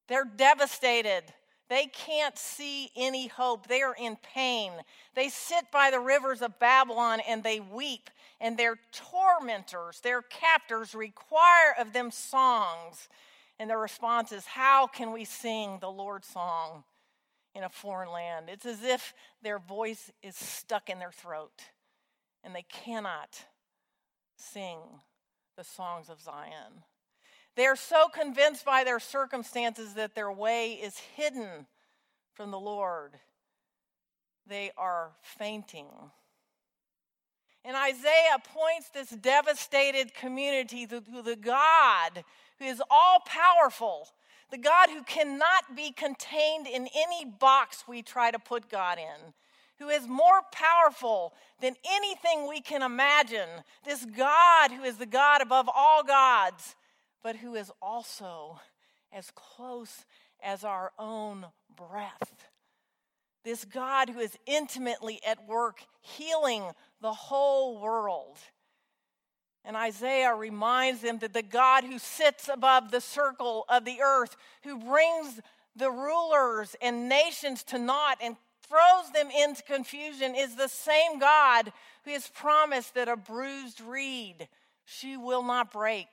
They're 0.08 0.24
devastated. 0.24 1.24
They 1.68 1.88
can't 1.88 2.38
see 2.38 2.90
any 2.96 3.28
hope. 3.28 3.68
They 3.68 3.82
are 3.82 3.94
in 3.94 4.16
pain. 4.34 4.72
They 5.16 5.28
sit 5.28 5.70
by 5.70 5.92
the 5.92 6.00
rivers 6.00 6.42
of 6.42 6.58
Babylon 6.58 7.20
and 7.28 7.44
they 7.44 7.60
weep, 7.60 8.10
and 8.40 8.58
their 8.58 8.80
tormentors, 8.94 10.00
their 10.00 10.22
captors, 10.22 10.96
require 10.96 11.76
of 11.78 11.92
them 11.92 12.10
songs. 12.10 13.10
And 13.60 13.70
their 13.70 13.80
response 13.80 14.32
is, 14.32 14.46
How 14.46 14.88
can 14.88 15.12
we 15.12 15.26
sing 15.26 15.80
the 15.82 15.92
Lord's 15.92 16.30
song 16.30 16.86
in 17.58 17.64
a 17.64 17.70
foreign 17.70 18.12
land? 18.12 18.50
It's 18.50 18.66
as 18.66 18.84
if 18.84 19.16
their 19.42 19.58
voice 19.58 20.12
is 20.22 20.36
stuck 20.36 20.90
in 20.90 21.00
their 21.00 21.12
throat 21.12 21.64
and 22.44 22.54
they 22.56 22.66
cannot 22.70 23.46
sing 24.36 24.78
the 25.58 25.64
songs 25.64 26.08
of 26.08 26.22
Zion. 26.22 26.84
They 27.56 27.66
are 27.66 27.76
so 27.76 28.08
convinced 28.08 28.64
by 28.64 28.84
their 28.84 29.00
circumstances 29.00 29.96
that 29.96 30.14
their 30.14 30.32
way 30.32 30.74
is 30.74 31.00
hidden 31.16 31.66
from 32.36 32.52
the 32.52 32.60
Lord. 32.60 33.14
They 34.46 34.70
are 34.78 35.14
fainting. 35.24 35.88
And 37.66 37.76
Isaiah 37.76 38.38
points 38.54 38.90
this 38.94 39.10
devastated 39.10 40.14
community 40.14 40.86
to 40.86 41.02
the 41.02 41.36
God 41.36 42.24
who 42.60 42.66
is 42.66 42.82
all 42.90 43.22
powerful, 43.26 44.08
the 44.50 44.58
God 44.58 44.90
who 44.90 45.04
cannot 45.04 45.76
be 45.76 45.92
contained 45.92 46.68
in 46.68 46.88
any 46.96 47.26
box 47.26 47.84
we 47.88 48.02
try 48.02 48.32
to 48.32 48.40
put 48.40 48.70
God 48.70 48.98
in, 48.98 49.34
who 49.80 49.90
is 49.90 50.08
more 50.08 50.42
powerful 50.52 51.34
than 51.62 51.76
anything 51.92 52.48
we 52.48 52.62
can 52.62 52.82
imagine. 52.82 53.50
This 53.86 54.06
God 54.06 54.72
who 54.72 54.84
is 54.84 54.98
the 54.98 55.06
God 55.06 55.42
above 55.42 55.70
all 55.74 56.04
gods 56.04 56.76
but 57.24 57.36
who 57.36 57.56
is 57.56 57.72
also 57.82 58.60
as 59.12 59.32
close 59.36 60.06
as 60.42 60.64
our 60.64 60.92
own 60.98 61.46
breath. 61.76 62.48
This 63.44 63.66
God 63.66 64.10
who 64.10 64.20
is 64.20 64.38
intimately 64.46 65.20
at 65.26 65.48
work 65.48 65.84
healing 66.02 66.64
the 67.02 67.14
whole 67.14 67.80
world. 67.80 68.38
And 69.68 69.78
Isaiah 69.78 70.34
reminds 70.34 71.02
them 71.02 71.20
that 71.20 71.34
the 71.34 71.44
God 71.44 71.84
who 71.84 72.00
sits 72.00 72.50
above 72.52 72.90
the 72.90 73.02
circle 73.02 73.66
of 73.70 73.86
the 73.86 74.02
earth, 74.02 74.36
who 74.64 74.80
brings 74.80 75.40
the 75.76 75.92
rulers 75.92 76.76
and 76.82 77.08
nations 77.08 77.64
to 77.66 77.78
naught 77.78 78.18
and 78.20 78.36
throws 78.68 79.12
them 79.14 79.30
into 79.30 79.62
confusion, 79.62 80.34
is 80.36 80.56
the 80.56 80.68
same 80.68 81.20
God 81.20 81.72
who 82.06 82.12
has 82.12 82.28
promised 82.30 82.96
that 82.96 83.08
a 83.08 83.16
bruised 83.16 83.82
reed 83.82 84.48
she 84.86 85.18
will 85.18 85.44
not 85.44 85.72
break 85.72 86.08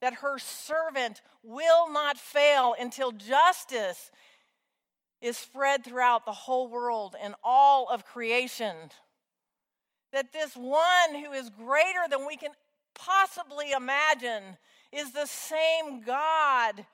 that 0.00 0.14
her 0.14 0.38
servant 0.38 1.20
will 1.42 1.92
not 1.92 2.18
fail 2.18 2.74
until 2.78 3.12
justice 3.12 4.10
is 5.20 5.36
spread 5.36 5.84
throughout 5.84 6.24
the 6.24 6.32
whole 6.32 6.68
world 6.68 7.14
and 7.22 7.34
all 7.44 7.86
of 7.88 8.04
creation. 8.04 8.74
That 10.12 10.32
this 10.32 10.54
one 10.54 11.14
who 11.24 11.32
is 11.32 11.50
greater 11.50 12.08
than 12.10 12.26
we 12.26 12.36
can 12.36 12.50
possibly 12.94 13.72
imagine 13.72 14.56
is 14.92 15.12
the 15.12 15.26
same 15.26 16.02
God 16.02 16.84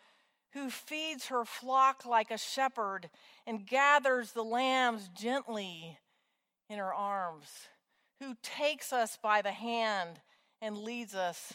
who 0.53 0.71
feeds 0.71 1.27
her 1.27 1.45
flock 1.45 2.07
like 2.07 2.31
a 2.31 2.39
shepherd 2.39 3.11
and 3.47 3.67
gathers 3.67 4.33
the 4.33 4.45
lambs 4.45 5.09
gently 5.15 5.99
in 6.69 6.79
her 6.79 6.93
arms, 6.93 7.49
who 8.21 8.35
takes 8.43 8.93
us 8.93 9.19
by 9.23 9.43
the 9.43 9.53
hand 9.53 10.21
and 10.61 10.79
leads 10.79 11.15
us 11.15 11.55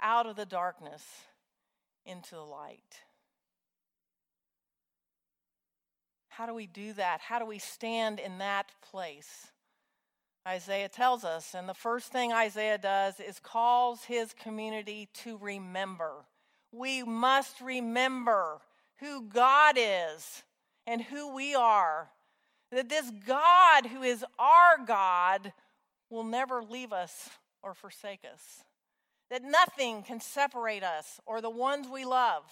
out 0.00 0.26
of 0.26 0.36
the 0.36 0.46
darkness 0.46 1.04
into 2.06 2.34
the 2.34 2.40
light. 2.40 3.02
How 6.28 6.46
do 6.46 6.54
we 6.54 6.66
do 6.66 6.92
that? 6.94 7.20
How 7.20 7.38
do 7.38 7.46
we 7.46 7.58
stand 7.58 8.20
in 8.20 8.38
that 8.38 8.70
place? 8.80 9.48
Isaiah 10.48 10.88
tells 10.88 11.24
us, 11.24 11.54
and 11.54 11.68
the 11.68 11.74
first 11.74 12.10
thing 12.10 12.32
Isaiah 12.32 12.78
does 12.78 13.20
is 13.20 13.38
calls 13.38 14.04
his 14.04 14.32
community 14.32 15.10
to 15.24 15.36
remember. 15.36 16.24
We 16.72 17.02
must 17.02 17.60
remember 17.60 18.60
who 19.00 19.24
God 19.28 19.76
is 19.76 20.42
and 20.86 21.02
who 21.02 21.34
we 21.34 21.54
are. 21.54 22.08
That 22.72 22.88
this 22.88 23.10
God, 23.26 23.86
who 23.86 24.02
is 24.02 24.24
our 24.38 24.84
God, 24.86 25.52
will 26.08 26.24
never 26.24 26.62
leave 26.62 26.94
us 26.94 27.28
or 27.62 27.74
forsake 27.74 28.24
us. 28.24 28.64
That 29.30 29.42
nothing 29.42 30.02
can 30.02 30.18
separate 30.18 30.82
us 30.82 31.20
or 31.26 31.42
the 31.42 31.50
ones 31.50 31.88
we 31.92 32.06
love 32.06 32.44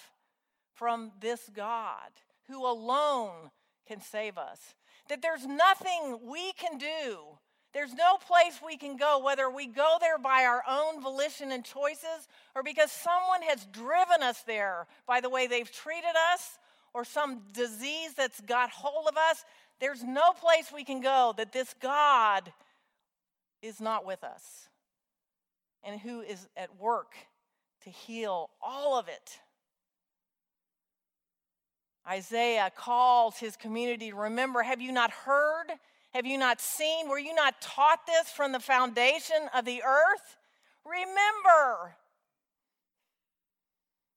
from 0.75 1.12
this 1.21 1.49
God 1.55 2.11
who 2.47 2.67
alone 2.67 3.50
can 3.88 4.03
save 4.03 4.37
us. 4.37 4.75
That 5.09 5.23
there's 5.23 5.47
nothing 5.47 6.19
we 6.23 6.53
can 6.53 6.76
do 6.76 7.38
there's 7.76 7.92
no 7.92 8.16
place 8.26 8.59
we 8.64 8.78
can 8.78 8.97
go, 8.97 9.21
whether 9.23 9.50
we 9.50 9.66
go 9.66 9.99
there 10.00 10.16
by 10.16 10.45
our 10.45 10.62
own 10.66 11.02
volition 11.02 11.52
and 11.52 11.62
choices 11.62 12.26
or 12.54 12.62
because 12.62 12.90
someone 12.90 13.42
has 13.42 13.66
driven 13.66 14.23
us 14.23 14.40
there 14.47 14.87
by 15.06 15.21
the 15.21 15.28
way 15.28 15.47
they've 15.47 15.71
treated 15.71 16.14
us 16.33 16.59
or 16.95 17.04
some 17.04 17.42
disease 17.52 18.14
that's 18.16 18.40
got 18.40 18.71
hold 18.71 19.06
of 19.06 19.18
us. 19.18 19.45
There's 19.78 20.02
no 20.02 20.33
place 20.33 20.73
we 20.75 20.85
can 20.85 21.02
go 21.02 21.35
that 21.37 21.52
this 21.52 21.75
God 21.83 22.50
is 23.61 23.78
not 23.78 24.06
with 24.06 24.25
us 24.25 24.71
and 25.85 26.00
who 26.00 26.23
is 26.23 26.49
at 26.56 26.80
work 26.80 27.12
to 27.85 27.90
heal 27.90 28.49
all 28.62 28.99
of 28.99 29.09
it. 29.09 29.38
Isaiah 32.09 32.73
calls 32.75 33.37
his 33.37 33.54
community 33.54 34.12
to 34.12 34.16
remember 34.16 34.62
have 34.62 34.80
you 34.80 34.92
not 34.92 35.11
heard? 35.11 35.66
Have 36.15 36.27
you 36.27 36.39
not 36.39 36.61
seen? 36.61 37.09
Were 37.09 37.19
you 37.19 37.35
not 37.35 37.61
taught 37.61 38.07
this 38.07 38.31
from 38.31 38.53
the 38.53 38.61
foundation 38.61 39.49
of 39.55 39.65
the 39.65 39.83
earth? 39.83 40.37
Remember. 40.85 41.97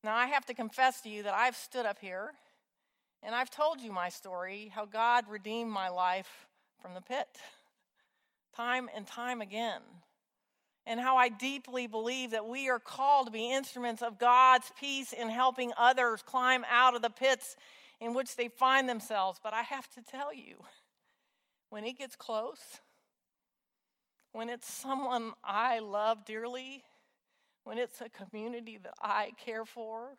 Now, 0.03 0.15
I 0.15 0.27
have 0.27 0.45
to 0.45 0.53
confess 0.53 1.01
to 1.01 1.09
you 1.09 1.23
that 1.23 1.33
I've 1.33 1.57
stood 1.57 1.85
up 1.85 1.99
here 1.99 2.31
and 3.21 3.35
I've 3.35 3.49
told 3.49 3.81
you 3.81 3.91
my 3.91 4.09
story 4.09 4.71
how 4.73 4.85
God 4.85 5.25
redeemed 5.27 5.71
my 5.71 5.89
life 5.89 6.47
from 6.81 6.93
the 6.93 7.01
pit 7.01 7.27
time 8.55 8.89
and 8.95 9.07
time 9.07 9.41
again. 9.41 9.81
And 10.85 10.99
how 10.99 11.17
I 11.17 11.29
deeply 11.29 11.87
believe 11.87 12.31
that 12.31 12.47
we 12.47 12.69
are 12.69 12.79
called 12.79 13.27
to 13.27 13.31
be 13.31 13.51
instruments 13.51 14.01
of 14.01 14.17
God's 14.17 14.71
peace 14.79 15.13
in 15.13 15.29
helping 15.29 15.71
others 15.77 16.23
climb 16.23 16.65
out 16.69 16.95
of 16.95 17.01
the 17.01 17.11
pits 17.11 17.55
in 18.01 18.13
which 18.13 18.35
they 18.35 18.47
find 18.47 18.89
themselves. 18.89 19.39
But 19.41 19.53
I 19.53 19.61
have 19.61 19.87
to 19.91 20.01
tell 20.01 20.33
you, 20.33 20.55
when 21.69 21.83
it 21.85 21.97
gets 21.97 22.15
close, 22.15 22.81
when 24.31 24.49
it's 24.49 24.71
someone 24.71 25.33
I 25.43 25.79
love 25.79 26.25
dearly, 26.25 26.83
when 27.63 27.77
it's 27.77 28.01
a 28.01 28.09
community 28.09 28.79
that 28.81 28.93
I 29.01 29.31
care 29.43 29.65
for 29.65 30.17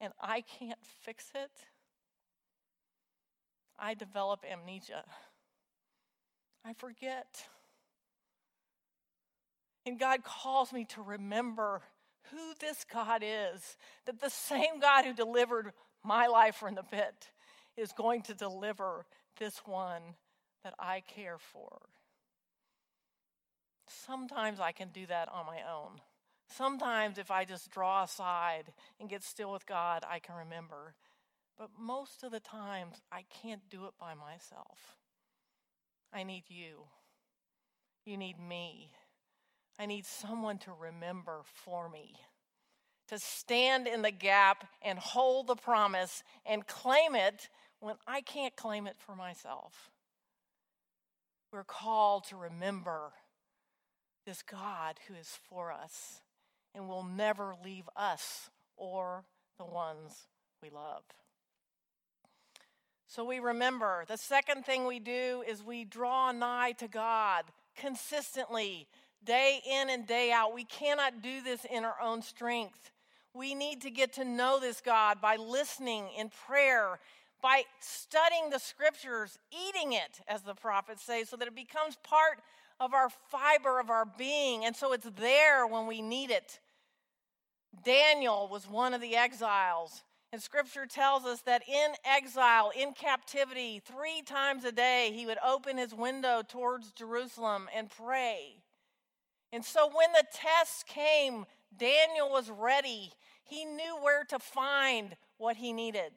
and 0.00 0.12
I 0.20 0.42
can't 0.42 0.78
fix 1.02 1.26
it, 1.34 1.50
I 3.78 3.94
develop 3.94 4.44
amnesia. 4.50 5.04
I 6.64 6.74
forget. 6.74 7.44
And 9.86 9.98
God 9.98 10.22
calls 10.24 10.72
me 10.72 10.84
to 10.90 11.02
remember 11.02 11.80
who 12.30 12.52
this 12.60 12.84
God 12.92 13.22
is, 13.24 13.76
that 14.06 14.20
the 14.20 14.28
same 14.28 14.78
God 14.80 15.04
who 15.04 15.14
delivered 15.14 15.72
my 16.04 16.26
life 16.26 16.56
from 16.56 16.74
the 16.74 16.82
pit 16.82 17.30
is 17.76 17.92
going 17.92 18.22
to 18.22 18.34
deliver 18.34 19.06
this 19.38 19.62
one 19.64 20.02
that 20.64 20.74
I 20.78 21.00
care 21.00 21.38
for. 21.38 21.80
Sometimes 23.88 24.60
I 24.60 24.72
can 24.72 24.88
do 24.88 25.06
that 25.06 25.28
on 25.28 25.46
my 25.46 25.58
own. 25.58 26.00
Sometimes, 26.48 27.18
if 27.18 27.30
I 27.30 27.44
just 27.44 27.70
draw 27.70 28.02
aside 28.02 28.72
and 28.98 29.08
get 29.08 29.22
still 29.22 29.52
with 29.52 29.66
God, 29.66 30.04
I 30.08 30.18
can 30.18 30.34
remember. 30.34 30.94
But 31.56 31.70
most 31.78 32.22
of 32.24 32.32
the 32.32 32.40
times, 32.40 32.96
I 33.12 33.24
can't 33.42 33.68
do 33.70 33.84
it 33.84 33.92
by 34.00 34.14
myself. 34.14 34.96
I 36.12 36.24
need 36.24 36.44
you. 36.48 36.86
You 38.04 38.16
need 38.16 38.38
me. 38.40 38.90
I 39.78 39.86
need 39.86 40.06
someone 40.06 40.58
to 40.58 40.72
remember 40.72 41.40
for 41.44 41.88
me, 41.88 42.14
to 43.08 43.18
stand 43.18 43.86
in 43.86 44.02
the 44.02 44.10
gap 44.10 44.66
and 44.82 44.98
hold 44.98 45.46
the 45.46 45.56
promise 45.56 46.22
and 46.44 46.66
claim 46.66 47.14
it 47.14 47.48
when 47.78 47.94
I 48.06 48.20
can't 48.20 48.54
claim 48.56 48.86
it 48.86 48.96
for 48.98 49.16
myself. 49.16 49.90
We're 51.52 51.64
called 51.64 52.24
to 52.28 52.36
remember 52.36 53.12
this 54.24 54.42
God 54.42 54.96
who 55.08 55.14
is 55.14 55.38
for 55.48 55.72
us 55.72 56.20
and 56.74 56.88
will 56.88 57.02
never 57.02 57.54
leave 57.64 57.88
us 57.96 58.50
or 58.76 59.24
the 59.58 59.64
ones 59.64 60.28
we 60.62 60.70
love. 60.70 61.02
So 63.08 63.24
we 63.24 63.40
remember. 63.40 64.04
The 64.06 64.16
second 64.16 64.64
thing 64.64 64.86
we 64.86 65.00
do 65.00 65.42
is 65.48 65.64
we 65.64 65.84
draw 65.84 66.30
nigh 66.30 66.72
to 66.78 66.86
God 66.86 67.46
consistently, 67.76 68.86
day 69.24 69.60
in 69.68 69.90
and 69.90 70.06
day 70.06 70.30
out. 70.30 70.54
We 70.54 70.64
cannot 70.64 71.20
do 71.20 71.42
this 71.42 71.64
in 71.64 71.84
our 71.84 72.00
own 72.00 72.22
strength. 72.22 72.92
We 73.34 73.54
need 73.56 73.82
to 73.82 73.90
get 73.90 74.12
to 74.14 74.24
know 74.24 74.60
this 74.60 74.80
God 74.80 75.20
by 75.20 75.36
listening 75.36 76.08
in 76.16 76.30
prayer 76.46 77.00
by 77.42 77.64
studying 77.80 78.50
the 78.50 78.58
scriptures, 78.58 79.38
eating 79.50 79.92
it, 79.92 80.20
as 80.28 80.42
the 80.42 80.54
prophets 80.54 81.02
say, 81.02 81.24
so 81.24 81.36
that 81.36 81.48
it 81.48 81.54
becomes 81.54 81.96
part 82.02 82.40
of 82.78 82.94
our 82.94 83.10
fiber 83.30 83.78
of 83.78 83.90
our 83.90 84.04
being. 84.04 84.64
And 84.64 84.74
so 84.74 84.92
it's 84.92 85.08
there 85.16 85.66
when 85.66 85.86
we 85.86 86.02
need 86.02 86.30
it. 86.30 86.60
Daniel 87.84 88.48
was 88.50 88.68
one 88.68 88.94
of 88.94 89.00
the 89.00 89.16
exiles. 89.16 90.02
And 90.32 90.40
scripture 90.40 90.86
tells 90.86 91.24
us 91.24 91.40
that 91.42 91.62
in 91.68 91.92
exile, 92.04 92.70
in 92.78 92.92
captivity, 92.92 93.82
three 93.84 94.22
times 94.22 94.64
a 94.64 94.70
day, 94.70 95.10
he 95.12 95.26
would 95.26 95.38
open 95.44 95.76
his 95.76 95.92
window 95.92 96.42
towards 96.46 96.92
Jerusalem 96.92 97.68
and 97.74 97.90
pray. 97.90 98.62
And 99.52 99.64
so 99.64 99.88
when 99.92 100.12
the 100.12 100.24
test 100.32 100.86
came, 100.86 101.46
Daniel 101.76 102.30
was 102.30 102.48
ready. 102.48 103.12
He 103.42 103.64
knew 103.64 103.96
where 104.00 104.24
to 104.24 104.38
find 104.38 105.16
what 105.38 105.56
he 105.56 105.72
needed. 105.72 106.12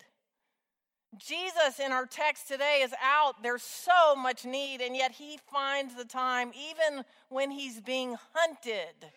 Jesus 1.18 1.80
in 1.84 1.92
our 1.92 2.06
text 2.06 2.48
today 2.48 2.82
is 2.84 2.94
out. 3.04 3.44
There's 3.44 3.62
so 3.62 4.16
much 4.16 4.46
need, 4.46 4.82
and 4.82 4.96
yet 4.96 5.12
he 5.12 5.40
finds 5.52 5.96
the 5.96 6.06
time, 6.06 6.52
even 6.72 7.04
when 7.30 7.52
he's 7.52 7.80
being 7.80 8.16
hunted, 8.34 9.12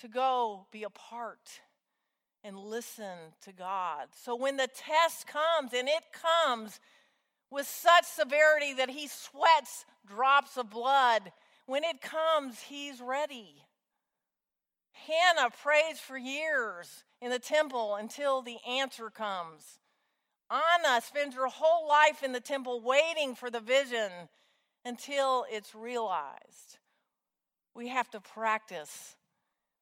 to 0.00 0.08
go 0.08 0.66
be 0.72 0.82
a 0.82 0.90
part 0.90 1.60
and 2.42 2.58
listen 2.58 3.16
to 3.42 3.52
God. 3.52 4.08
So 4.24 4.34
when 4.34 4.56
the 4.56 4.68
test 4.68 5.26
comes, 5.26 5.72
and 5.72 5.88
it 5.88 6.04
comes 6.12 6.80
with 7.50 7.66
such 7.66 8.04
severity 8.04 8.74
that 8.74 8.90
he 8.90 9.08
sweats 9.08 9.84
drops 10.06 10.56
of 10.56 10.70
blood, 10.70 11.32
when 11.66 11.84
it 11.84 12.00
comes, 12.00 12.60
he's 12.60 13.00
ready. 13.00 13.62
Hannah 15.06 15.50
prays 15.62 15.98
for 16.00 16.18
years 16.18 17.04
in 17.20 17.30
the 17.30 17.38
temple 17.38 17.94
until 17.94 18.42
the 18.42 18.56
answer 18.68 19.10
comes. 19.10 19.78
Anna 20.50 21.00
spends 21.02 21.34
her 21.34 21.46
whole 21.46 21.86
life 21.88 22.22
in 22.22 22.32
the 22.32 22.40
temple 22.40 22.80
waiting 22.80 23.34
for 23.34 23.50
the 23.50 23.60
vision 23.60 24.10
until 24.84 25.44
it's 25.50 25.74
realized. 25.74 26.78
We 27.74 27.88
have 27.88 28.10
to 28.10 28.20
practice. 28.20 29.16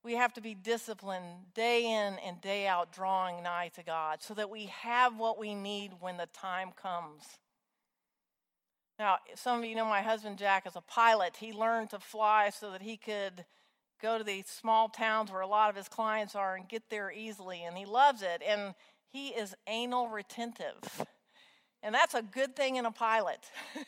We 0.02 0.14
have 0.14 0.34
to 0.34 0.40
be 0.40 0.54
disciplined 0.54 1.54
day 1.54 1.84
in 1.84 2.18
and 2.18 2.40
day 2.40 2.66
out, 2.66 2.92
drawing 2.92 3.42
nigh 3.42 3.70
to 3.74 3.82
God, 3.82 4.22
so 4.22 4.34
that 4.34 4.50
we 4.50 4.66
have 4.66 5.18
what 5.18 5.38
we 5.38 5.54
need 5.54 5.92
when 6.00 6.16
the 6.16 6.28
time 6.32 6.70
comes. 6.80 7.24
Now, 8.98 9.18
some 9.34 9.58
of 9.58 9.64
you 9.64 9.74
know 9.74 9.84
my 9.84 10.02
husband 10.02 10.38
Jack 10.38 10.66
is 10.66 10.74
a 10.74 10.80
pilot. 10.80 11.36
He 11.38 11.52
learned 11.52 11.90
to 11.90 11.98
fly 11.98 12.50
so 12.50 12.70
that 12.72 12.82
he 12.82 12.96
could 12.96 13.44
go 14.00 14.18
to 14.18 14.24
these 14.24 14.46
small 14.46 14.88
towns 14.88 15.30
where 15.30 15.40
a 15.40 15.46
lot 15.46 15.70
of 15.70 15.76
his 15.76 15.88
clients 15.88 16.34
are 16.34 16.56
and 16.56 16.68
get 16.68 16.88
there 16.90 17.10
easily, 17.10 17.62
and 17.62 17.76
he 17.76 17.84
loves 17.84 18.22
it. 18.22 18.42
And 18.46 18.74
he 19.12 19.28
is 19.28 19.54
anal 19.66 20.08
retentive. 20.08 21.06
And 21.82 21.94
that's 21.94 22.14
a 22.14 22.22
good 22.22 22.56
thing 22.56 22.76
in 22.76 22.86
a 22.86 22.92
pilot. 22.92 23.40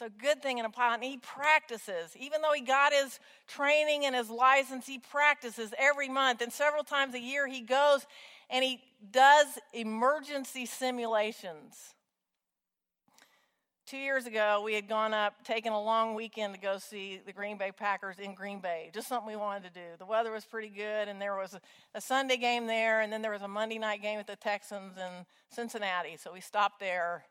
It's 0.00 0.16
a 0.16 0.18
good 0.18 0.42
thing 0.42 0.56
in 0.56 0.64
a 0.64 0.70
pilot. 0.70 0.94
And 0.94 1.04
he 1.04 1.18
practices. 1.18 2.16
Even 2.18 2.40
though 2.40 2.54
he 2.54 2.62
got 2.62 2.94
his 2.94 3.20
training 3.46 4.06
and 4.06 4.16
his 4.16 4.30
license, 4.30 4.86
he 4.86 4.98
practices 4.98 5.74
every 5.78 6.08
month. 6.08 6.40
And 6.40 6.50
several 6.50 6.84
times 6.84 7.14
a 7.14 7.20
year, 7.20 7.46
he 7.46 7.60
goes 7.60 8.06
and 8.48 8.64
he 8.64 8.80
does 9.10 9.46
emergency 9.74 10.64
simulations. 10.64 11.94
Two 13.90 13.98
years 13.98 14.26
ago, 14.26 14.62
we 14.64 14.74
had 14.74 14.86
gone 14.86 15.12
up, 15.12 15.42
taken 15.42 15.72
a 15.72 15.82
long 15.82 16.14
weekend 16.14 16.54
to 16.54 16.60
go 16.60 16.78
see 16.78 17.20
the 17.26 17.32
Green 17.32 17.58
Bay 17.58 17.72
Packers 17.72 18.20
in 18.20 18.36
Green 18.36 18.60
Bay. 18.60 18.88
Just 18.94 19.08
something 19.08 19.26
we 19.26 19.34
wanted 19.34 19.64
to 19.64 19.70
do. 19.70 19.86
The 19.98 20.06
weather 20.06 20.30
was 20.30 20.44
pretty 20.44 20.68
good, 20.68 21.08
and 21.08 21.20
there 21.20 21.34
was 21.34 21.54
a, 21.54 21.60
a 21.96 22.00
Sunday 22.00 22.36
game 22.36 22.68
there, 22.68 23.00
and 23.00 23.12
then 23.12 23.20
there 23.20 23.32
was 23.32 23.42
a 23.42 23.48
Monday 23.48 23.78
night 23.78 24.00
game 24.00 24.16
with 24.16 24.28
the 24.28 24.36
Texans 24.36 24.96
in 24.96 25.26
Cincinnati. 25.50 26.16
So 26.16 26.32
we 26.32 26.40
stopped 26.40 26.78
there. 26.78 27.24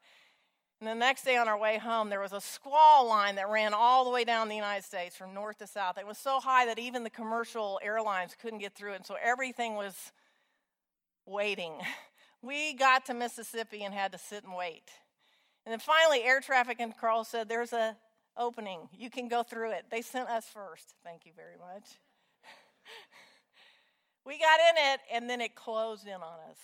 And 0.81 0.89
the 0.89 0.95
next 0.95 1.23
day 1.23 1.37
on 1.37 1.47
our 1.47 1.57
way 1.57 1.77
home, 1.77 2.09
there 2.09 2.19
was 2.19 2.33
a 2.33 2.41
squall 2.41 3.07
line 3.07 3.35
that 3.35 3.47
ran 3.47 3.73
all 3.73 4.03
the 4.03 4.11
way 4.11 4.25
down 4.25 4.49
the 4.49 4.55
United 4.55 4.83
States 4.83 5.15
from 5.15 5.33
north 5.33 5.59
to 5.59 5.67
south. 5.67 5.97
It 5.97 6.05
was 6.05 6.17
so 6.17 6.41
high 6.41 6.65
that 6.65 6.77
even 6.77 7.05
the 7.05 7.09
commercial 7.09 7.79
airlines 7.81 8.35
couldn't 8.37 8.59
get 8.59 8.75
through 8.75 8.91
it. 8.91 8.97
And 8.97 9.05
so 9.05 9.15
everything 9.23 9.75
was 9.75 9.95
waiting. 11.25 11.75
We 12.41 12.73
got 12.73 13.05
to 13.07 13.13
Mississippi 13.13 13.83
and 13.83 13.93
had 13.93 14.13
to 14.13 14.17
sit 14.17 14.45
and 14.45 14.55
wait. 14.55 14.83
And 15.69 15.73
then 15.73 15.79
finally, 15.81 16.23
air 16.23 16.39
traffic 16.39 16.79
control 16.79 17.23
said, 17.23 17.47
There's 17.47 17.73
a 17.73 17.95
opening. 18.35 18.89
You 18.91 19.11
can 19.11 19.27
go 19.27 19.43
through 19.43 19.73
it. 19.73 19.85
They 19.91 20.01
sent 20.01 20.27
us 20.27 20.47
first. 20.51 20.95
Thank 21.03 21.27
you 21.27 21.31
very 21.35 21.57
much. 21.59 21.83
we 24.25 24.39
got 24.39 24.59
in 24.59 24.93
it, 24.93 25.01
and 25.13 25.29
then 25.29 25.41
it 25.41 25.53
closed 25.53 26.07
in 26.07 26.15
on 26.15 26.39
us. 26.49 26.57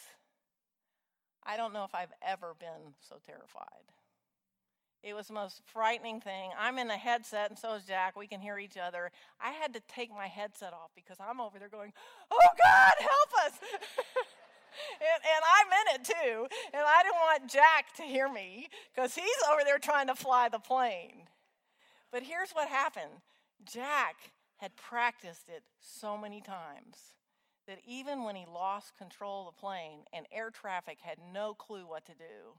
I 1.43 1.55
don't 1.55 1.71
know 1.71 1.83
if 1.83 1.93
I've 1.93 2.13
ever 2.27 2.55
been 2.59 2.95
so 2.99 3.17
terrified. 3.23 3.85
It 5.03 5.13
was 5.13 5.27
the 5.27 5.35
most 5.35 5.61
frightening 5.71 6.19
thing. 6.19 6.49
I'm 6.59 6.79
in 6.79 6.89
a 6.89 6.97
headset, 6.97 7.51
and 7.51 7.59
so 7.59 7.75
is 7.75 7.83
Jack. 7.83 8.17
We 8.17 8.25
can 8.25 8.41
hear 8.41 8.57
each 8.57 8.75
other. 8.75 9.11
I 9.39 9.51
had 9.51 9.71
to 9.75 9.81
take 9.87 10.09
my 10.09 10.25
headset 10.25 10.73
off 10.73 10.89
because 10.95 11.17
I'm 11.19 11.39
over 11.39 11.59
there 11.59 11.69
going, 11.69 11.93
Oh 12.31 12.49
God, 12.57 12.93
help 12.97 13.45
us! 13.45 13.59
and, 14.99 15.21
and 15.23 15.43
I'm 15.43 15.67
in 15.81 15.95
it 15.95 16.05
too. 16.05 16.47
And 16.73 16.83
I 16.85 17.03
didn't 17.03 17.15
want 17.15 17.51
Jack 17.51 17.95
to 17.97 18.03
hear 18.03 18.31
me 18.31 18.69
because 18.93 19.15
he's 19.15 19.25
over 19.51 19.61
there 19.65 19.79
trying 19.79 20.07
to 20.07 20.15
fly 20.15 20.49
the 20.49 20.59
plane. 20.59 21.27
But 22.11 22.23
here's 22.23 22.51
what 22.51 22.67
happened 22.67 23.21
Jack 23.65 24.15
had 24.57 24.75
practiced 24.75 25.49
it 25.49 25.63
so 25.79 26.17
many 26.17 26.41
times 26.41 27.15
that 27.67 27.79
even 27.85 28.23
when 28.23 28.35
he 28.35 28.45
lost 28.45 28.97
control 28.97 29.47
of 29.47 29.55
the 29.55 29.59
plane 29.59 30.01
and 30.13 30.25
air 30.31 30.49
traffic 30.49 30.99
had 31.01 31.17
no 31.33 31.53
clue 31.53 31.85
what 31.87 32.05
to 32.05 32.13
do, 32.13 32.53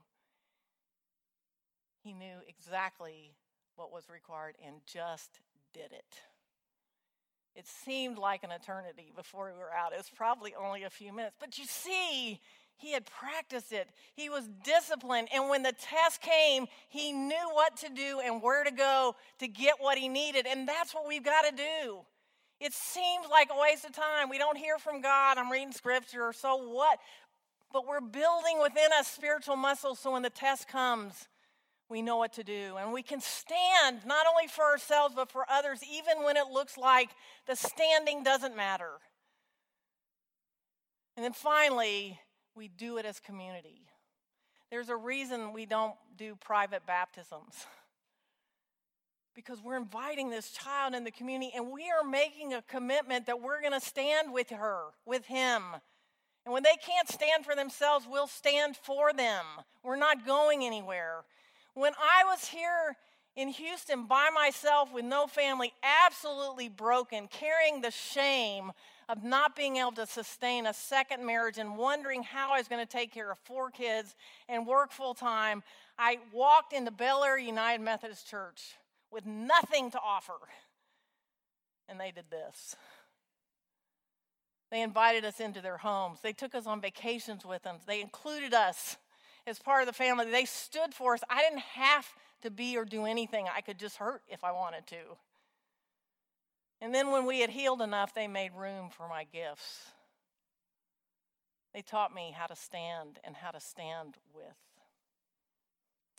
he 2.03 2.13
knew 2.13 2.39
exactly 2.47 3.33
what 3.75 3.91
was 3.91 4.09
required 4.09 4.55
and 4.65 4.77
just 4.85 5.39
did 5.73 5.91
it. 5.91 6.21
It 7.57 7.65
seemed 7.67 8.19
like 8.19 8.43
an 8.43 8.51
eternity 8.51 9.11
before 9.15 9.51
we 9.51 9.57
were 9.57 9.73
out. 9.73 9.91
It 9.91 9.97
was 9.97 10.11
probably 10.15 10.53
only 10.53 10.83
a 10.83 10.91
few 10.91 11.11
minutes. 11.11 11.35
But 11.39 11.57
you 11.57 11.65
see, 11.65 12.39
he 12.75 12.91
had 12.91 13.07
practiced 13.07 13.71
it. 13.71 13.89
He 14.13 14.29
was 14.29 14.47
disciplined. 14.63 15.29
And 15.33 15.49
when 15.49 15.63
the 15.63 15.73
test 15.73 16.21
came, 16.21 16.67
he 16.87 17.11
knew 17.11 17.49
what 17.53 17.75
to 17.77 17.89
do 17.89 18.21
and 18.23 18.43
where 18.43 18.63
to 18.63 18.69
go 18.69 19.15
to 19.39 19.47
get 19.47 19.75
what 19.79 19.97
he 19.97 20.07
needed. 20.07 20.45
And 20.45 20.67
that's 20.67 20.93
what 20.93 21.07
we've 21.07 21.23
got 21.23 21.49
to 21.49 21.55
do. 21.55 22.01
It 22.59 22.73
seems 22.73 23.25
like 23.31 23.49
a 23.51 23.59
waste 23.59 23.85
of 23.85 23.93
time. 23.93 24.29
We 24.29 24.37
don't 24.37 24.57
hear 24.57 24.77
from 24.77 25.01
God. 25.01 25.39
I'm 25.39 25.51
reading 25.51 25.71
scripture, 25.71 26.31
so 26.33 26.57
what? 26.57 26.99
But 27.73 27.87
we're 27.87 28.01
building 28.01 28.61
within 28.61 28.91
us 28.99 29.07
spiritual 29.07 29.55
muscles 29.55 29.97
so 29.97 30.11
when 30.11 30.21
the 30.21 30.29
test 30.29 30.67
comes, 30.67 31.27
we 31.89 32.01
know 32.01 32.17
what 32.17 32.33
to 32.33 32.43
do. 32.43 32.75
And 32.79 32.91
we 32.91 33.01
can 33.01 33.21
stand 33.21 34.05
not 34.05 34.27
only 34.27 34.47
for 34.47 34.63
ourselves, 34.63 35.15
but 35.15 35.31
for 35.31 35.45
others, 35.49 35.79
even 35.89 36.23
when 36.23 36.37
it 36.37 36.47
looks 36.51 36.77
like 36.77 37.09
the 37.47 37.55
standing 37.55 38.23
doesn't 38.23 38.55
matter. 38.55 38.91
And 41.15 41.23
then 41.23 41.33
finally, 41.33 42.19
we 42.55 42.67
do 42.67 42.97
it 42.97 43.05
as 43.05 43.19
community. 43.19 43.87
There's 44.69 44.89
a 44.89 44.95
reason 44.95 45.53
we 45.53 45.65
don't 45.65 45.95
do 46.17 46.35
private 46.35 46.85
baptisms. 46.85 47.53
Because 49.35 49.61
we're 49.61 49.77
inviting 49.77 50.31
this 50.31 50.49
child 50.49 50.95
in 50.95 51.03
the 51.03 51.11
community 51.11 51.51
and 51.55 51.71
we 51.71 51.91
are 51.91 52.03
making 52.03 52.55
a 52.55 52.63
commitment 52.63 53.27
that 53.27 53.39
we're 53.39 53.61
going 53.61 53.71
to 53.71 53.79
stand 53.79 54.33
with 54.33 54.49
her, 54.49 54.85
with 55.05 55.27
him. 55.27 55.61
And 56.43 56.53
when 56.53 56.63
they 56.63 56.75
can't 56.83 57.07
stand 57.07 57.45
for 57.45 57.55
themselves, 57.55 58.07
we'll 58.09 58.25
stand 58.25 58.75
for 58.75 59.13
them. 59.13 59.45
We're 59.83 59.95
not 59.95 60.25
going 60.25 60.63
anywhere. 60.65 61.23
When 61.77 61.93
I 61.93 62.23
was 62.25 62.47
here 62.47 62.97
in 63.35 63.49
Houston 63.49 64.07
by 64.07 64.31
myself 64.33 64.91
with 64.91 65.05
no 65.05 65.27
family, 65.27 65.71
absolutely 65.83 66.69
broken, 66.69 67.27
carrying 67.27 67.81
the 67.81 67.91
shame 67.91 68.71
of 69.07 69.23
not 69.23 69.55
being 69.55 69.77
able 69.77 69.91
to 69.91 70.07
sustain 70.07 70.65
a 70.65 70.73
second 70.73 71.23
marriage 71.23 71.59
and 71.59 71.77
wondering 71.77 72.23
how 72.23 72.51
I 72.51 72.57
was 72.57 72.67
going 72.67 72.83
to 72.83 72.91
take 72.91 73.13
care 73.13 73.29
of 73.29 73.37
four 73.37 73.69
kids 73.69 74.15
and 74.49 74.65
work 74.65 74.91
full 74.91 75.13
time, 75.13 75.61
I 75.99 76.17
walked 76.33 76.73
into 76.73 76.89
Bellaire 76.89 77.37
United 77.37 77.83
Methodist 77.83 78.27
Church 78.27 78.75
with 79.11 79.27
nothing 79.27 79.91
to 79.91 79.99
offer. 80.03 80.33
And 81.87 81.99
they 81.99 82.09
did 82.09 82.25
this. 82.31 82.75
They 84.71 84.81
invited 84.81 85.25
us 85.25 85.39
into 85.39 85.61
their 85.61 85.77
homes. 85.77 86.21
They 86.23 86.33
took 86.33 86.55
us 86.55 86.65
on 86.65 86.81
vacations 86.81 87.45
with 87.45 87.61
them. 87.61 87.75
They 87.85 88.01
included 88.01 88.55
us 88.55 88.97
as 89.47 89.57
part 89.57 89.81
of 89.81 89.87
the 89.87 89.93
family. 89.93 90.29
They 90.29 90.45
stood 90.45 90.93
for 90.93 91.13
us. 91.13 91.21
I 91.29 91.41
didn't 91.41 91.61
have 91.61 92.05
to 92.41 92.51
be 92.51 92.77
or 92.77 92.85
do 92.85 93.05
anything, 93.05 93.47
I 93.53 93.61
could 93.61 93.79
just 93.79 93.97
hurt 93.97 94.21
if 94.27 94.43
I 94.43 94.51
wanted 94.51 94.85
to. 94.87 95.17
And 96.79 96.93
then 96.93 97.09
when 97.09 97.25
we 97.25 97.39
had 97.39 97.49
healed 97.49 97.81
enough, 97.81 98.13
they 98.13 98.27
made 98.27 98.51
room 98.55 98.89
for 98.95 99.07
my 99.07 99.23
gifts. 99.23 99.87
They 101.73 101.81
taught 101.81 102.13
me 102.13 102.35
how 102.37 102.45
to 102.45 102.55
stand 102.55 103.19
and 103.23 103.35
how 103.35 103.49
to 103.51 103.59
stand 103.59 104.17
with. 104.35 104.45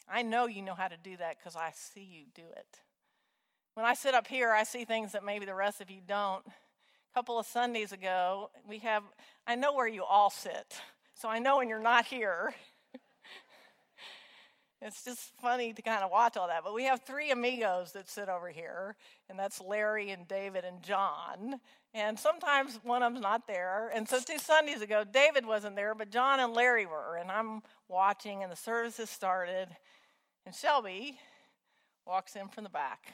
I 0.09 0.23
know 0.23 0.47
you 0.47 0.63
know 0.63 0.75
how 0.75 0.89
to 0.89 0.97
do 0.97 1.17
that 1.19 1.37
because 1.39 1.55
I 1.55 1.71
see 1.75 2.01
you 2.01 2.25
do 2.35 2.49
it. 2.57 2.81
When 3.75 3.87
I 3.87 3.95
sit 3.95 4.15
up 4.15 4.27
here, 4.27 4.51
I 4.51 4.65
see 4.65 4.85
things 4.85 5.13
that 5.13 5.25
maybe 5.25 5.47
the 5.47 5.55
rest 5.55 5.81
of 5.81 5.91
you 5.91 6.01
don't. 6.05 6.45
A 6.47 7.15
couple 7.15 7.39
of 7.39 7.47
Sundays 7.47 7.93
ago, 7.93 8.51
we 8.69 8.79
have, 8.79 9.05
I 9.47 9.55
know 9.55 9.73
where 9.73 9.87
you 9.87 10.03
all 10.03 10.31
sit. 10.31 10.81
So 11.15 11.29
I 11.29 11.39
know 11.39 11.59
when 11.59 11.69
you're 11.69 11.79
not 11.79 12.07
here, 12.07 12.55
it's 14.81 15.05
just 15.05 15.33
funny 15.41 15.73
to 15.73 15.83
kind 15.83 16.05
of 16.05 16.11
watch 16.11 16.37
all 16.37 16.47
that. 16.47 16.63
But 16.63 16.75
we 16.75 16.85
have 16.85 17.03
three 17.03 17.31
amigos 17.31 17.93
that 17.93 18.09
sit 18.09 18.29
over 18.29 18.49
here, 18.49 18.95
and 19.29 19.39
that's 19.39 19.61
Larry 19.61 20.11
and 20.11 20.29
David 20.29 20.65
and 20.65 20.83
John. 20.83 21.61
And 21.95 22.19
sometimes 22.19 22.79
one 22.85 23.03
of 23.03 23.13
them's 23.13 23.23
not 23.23 23.49
there. 23.49 23.91
And 23.93 24.09
so 24.09 24.21
two 24.21 24.39
Sundays 24.39 24.81
ago, 24.81 25.05
David 25.11 25.45
wasn't 25.47 25.75
there, 25.75 25.95
but 25.95 26.11
John 26.11 26.39
and 26.39 26.55
Larry 26.55 26.87
were. 26.87 27.17
And 27.17 27.31
I'm 27.31 27.63
watching, 27.89 28.43
and 28.43 28.53
the 28.53 28.57
services 28.57 29.11
started, 29.11 29.69
and 30.47 30.55
Shelby 30.55 31.19
walks 32.07 32.37
in 32.37 32.49
from 32.49 32.65
the 32.65 32.71
back. 32.71 33.13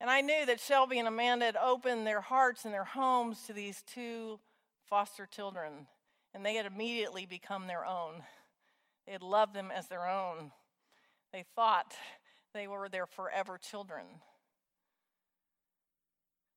And 0.00 0.10
I 0.10 0.20
knew 0.20 0.44
that 0.46 0.60
Shelby 0.60 0.98
and 0.98 1.08
Amanda 1.08 1.46
had 1.46 1.56
opened 1.56 2.06
their 2.06 2.20
hearts 2.20 2.64
and 2.64 2.74
their 2.74 2.84
homes 2.84 3.42
to 3.46 3.52
these 3.52 3.82
two 3.82 4.38
foster 4.86 5.26
children, 5.26 5.86
and 6.34 6.44
they 6.44 6.54
had 6.56 6.66
immediately 6.66 7.24
become 7.24 7.68
their 7.68 7.86
own. 7.86 8.22
They 9.06 9.12
had 9.12 9.22
loved 9.22 9.54
them 9.54 9.70
as 9.74 9.88
their 9.88 10.06
own. 10.08 10.52
They 11.32 11.44
thought 11.54 11.94
they 12.54 12.66
were 12.66 12.88
their 12.88 13.06
forever 13.06 13.58
children. 13.58 14.04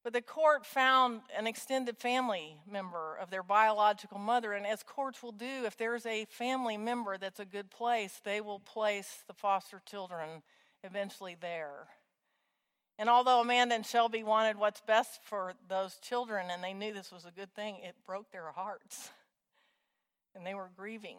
But 0.03 0.13
the 0.13 0.21
court 0.21 0.67
found 0.67 1.21
an 1.35 1.47
extended 1.47 1.97
family 1.97 2.57
member 2.69 3.15
of 3.15 3.31
their 3.31 3.41
biological 3.41 4.19
mother, 4.19 4.53
and 4.53 4.67
as 4.67 4.83
courts 4.83 5.23
will 5.23 5.31
do, 5.31 5.65
if 5.65 5.77
there's 5.77 6.05
a 6.05 6.25
family 6.25 6.77
member 6.77 7.17
that's 7.17 7.39
a 7.39 7.45
good 7.45 7.71
place, 7.71 8.21
they 8.23 8.39
will 8.39 8.59
place 8.59 9.23
the 9.27 9.33
foster 9.33 9.81
children 9.83 10.43
eventually 10.83 11.35
there. 11.41 11.87
And 12.99 13.09
although 13.09 13.41
Amanda 13.41 13.75
and 13.75 13.85
Shelby 13.85 14.23
wanted 14.23 14.57
what's 14.57 14.81
best 14.81 15.21
for 15.23 15.53
those 15.67 15.97
children 16.03 16.47
and 16.49 16.63
they 16.63 16.73
knew 16.73 16.93
this 16.93 17.11
was 17.11 17.25
a 17.25 17.31
good 17.31 17.53
thing, 17.53 17.79
it 17.83 17.95
broke 18.05 18.31
their 18.31 18.51
hearts. 18.51 19.09
And 20.35 20.45
they 20.45 20.53
were 20.53 20.69
grieving. 20.77 21.17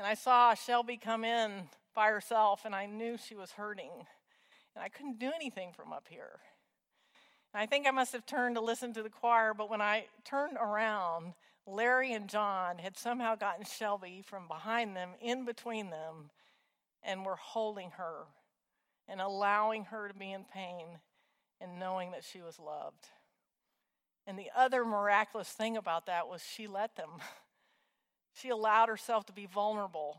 And 0.00 0.06
I 0.06 0.14
saw 0.14 0.54
Shelby 0.54 0.96
come 0.96 1.24
in 1.24 1.68
by 1.94 2.08
herself, 2.08 2.62
and 2.64 2.74
I 2.74 2.86
knew 2.86 3.18
she 3.18 3.34
was 3.34 3.50
hurting. 3.52 3.90
And 4.74 4.82
I 4.82 4.88
couldn't 4.88 5.18
do 5.18 5.30
anything 5.34 5.74
from 5.74 5.92
up 5.92 6.06
here. 6.08 6.40
And 7.52 7.60
I 7.60 7.66
think 7.66 7.86
I 7.86 7.90
must 7.90 8.14
have 8.14 8.24
turned 8.24 8.54
to 8.54 8.62
listen 8.62 8.94
to 8.94 9.02
the 9.02 9.10
choir, 9.10 9.52
but 9.52 9.68
when 9.68 9.82
I 9.82 10.06
turned 10.24 10.56
around, 10.56 11.34
Larry 11.66 12.14
and 12.14 12.30
John 12.30 12.78
had 12.78 12.96
somehow 12.96 13.34
gotten 13.34 13.66
Shelby 13.66 14.24
from 14.26 14.48
behind 14.48 14.96
them, 14.96 15.10
in 15.20 15.44
between 15.44 15.90
them, 15.90 16.30
and 17.02 17.26
were 17.26 17.36
holding 17.36 17.90
her 17.98 18.22
and 19.06 19.20
allowing 19.20 19.84
her 19.84 20.08
to 20.08 20.14
be 20.14 20.32
in 20.32 20.44
pain 20.44 20.86
and 21.60 21.78
knowing 21.78 22.12
that 22.12 22.24
she 22.24 22.40
was 22.40 22.58
loved. 22.58 23.08
And 24.26 24.38
the 24.38 24.48
other 24.56 24.82
miraculous 24.82 25.50
thing 25.50 25.76
about 25.76 26.06
that 26.06 26.26
was 26.26 26.42
she 26.42 26.66
let 26.66 26.96
them. 26.96 27.10
She 28.34 28.48
allowed 28.48 28.88
herself 28.88 29.26
to 29.26 29.32
be 29.32 29.46
vulnerable, 29.46 30.18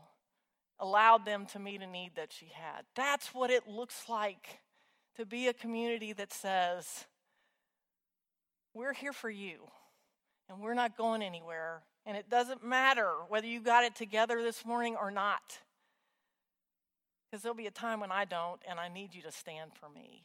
allowed 0.78 1.24
them 1.24 1.46
to 1.46 1.58
meet 1.58 1.82
a 1.82 1.86
need 1.86 2.12
that 2.16 2.32
she 2.32 2.50
had. 2.52 2.82
That's 2.94 3.34
what 3.34 3.50
it 3.50 3.66
looks 3.66 4.08
like 4.08 4.60
to 5.16 5.26
be 5.26 5.48
a 5.48 5.52
community 5.52 6.12
that 6.12 6.32
says, 6.32 7.06
We're 8.74 8.94
here 8.94 9.12
for 9.12 9.30
you, 9.30 9.58
and 10.48 10.60
we're 10.60 10.74
not 10.74 10.96
going 10.96 11.22
anywhere. 11.22 11.82
And 12.04 12.16
it 12.16 12.28
doesn't 12.28 12.64
matter 12.64 13.12
whether 13.28 13.46
you 13.46 13.60
got 13.60 13.84
it 13.84 13.94
together 13.94 14.42
this 14.42 14.64
morning 14.64 14.96
or 15.00 15.10
not. 15.10 15.58
Because 17.30 17.42
there'll 17.42 17.56
be 17.56 17.68
a 17.68 17.70
time 17.70 18.00
when 18.00 18.10
I 18.10 18.24
don't, 18.24 18.60
and 18.68 18.80
I 18.80 18.88
need 18.88 19.14
you 19.14 19.22
to 19.22 19.32
stand 19.32 19.70
for 19.74 19.88
me. 19.88 20.24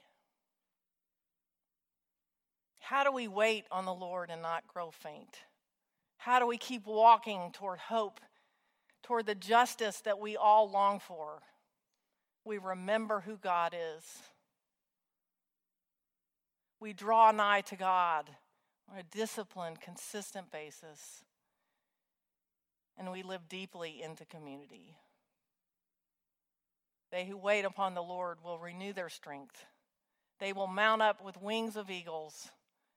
How 2.79 3.03
do 3.03 3.11
we 3.11 3.27
wait 3.27 3.65
on 3.71 3.85
the 3.85 3.93
Lord 3.93 4.29
and 4.29 4.41
not 4.41 4.67
grow 4.67 4.91
faint? 4.91 5.39
How 6.17 6.39
do 6.39 6.47
we 6.47 6.57
keep 6.57 6.85
walking 6.85 7.51
toward 7.53 7.79
hope, 7.79 8.19
toward 9.03 9.25
the 9.25 9.35
justice 9.35 10.01
that 10.01 10.19
we 10.19 10.35
all 10.35 10.69
long 10.69 10.99
for? 10.99 11.41
We 12.43 12.57
remember 12.57 13.21
who 13.21 13.37
God 13.37 13.73
is. 13.73 14.03
We 16.79 16.93
draw 16.93 17.31
nigh 17.31 17.61
to 17.61 17.75
God 17.75 18.29
on 18.91 18.99
a 18.99 19.03
disciplined, 19.03 19.81
consistent 19.81 20.51
basis. 20.51 21.23
And 22.97 23.11
we 23.11 23.23
live 23.23 23.47
deeply 23.49 24.01
into 24.01 24.25
community. 24.25 24.95
They 27.11 27.25
who 27.25 27.37
wait 27.37 27.63
upon 27.63 27.93
the 27.93 28.01
Lord 28.01 28.39
will 28.43 28.59
renew 28.59 28.93
their 28.93 29.09
strength. 29.09 29.65
They 30.39 30.53
will 30.53 30.67
mount 30.67 31.01
up 31.01 31.23
with 31.23 31.41
wings 31.41 31.75
of 31.75 31.89
eagles. 31.89 32.49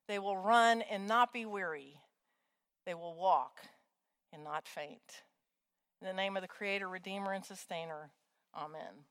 They 0.08 0.18
will 0.18 0.36
run 0.36 0.82
and 0.82 1.06
not 1.06 1.32
be 1.32 1.46
weary. 1.46 2.00
They 2.90 2.94
will 2.94 3.14
walk 3.14 3.60
and 4.32 4.42
not 4.42 4.66
faint. 4.66 5.22
In 6.02 6.08
the 6.08 6.12
name 6.12 6.34
of 6.36 6.42
the 6.42 6.48
Creator, 6.48 6.88
Redeemer, 6.88 7.32
and 7.32 7.44
Sustainer, 7.44 8.10
Amen. 8.52 9.06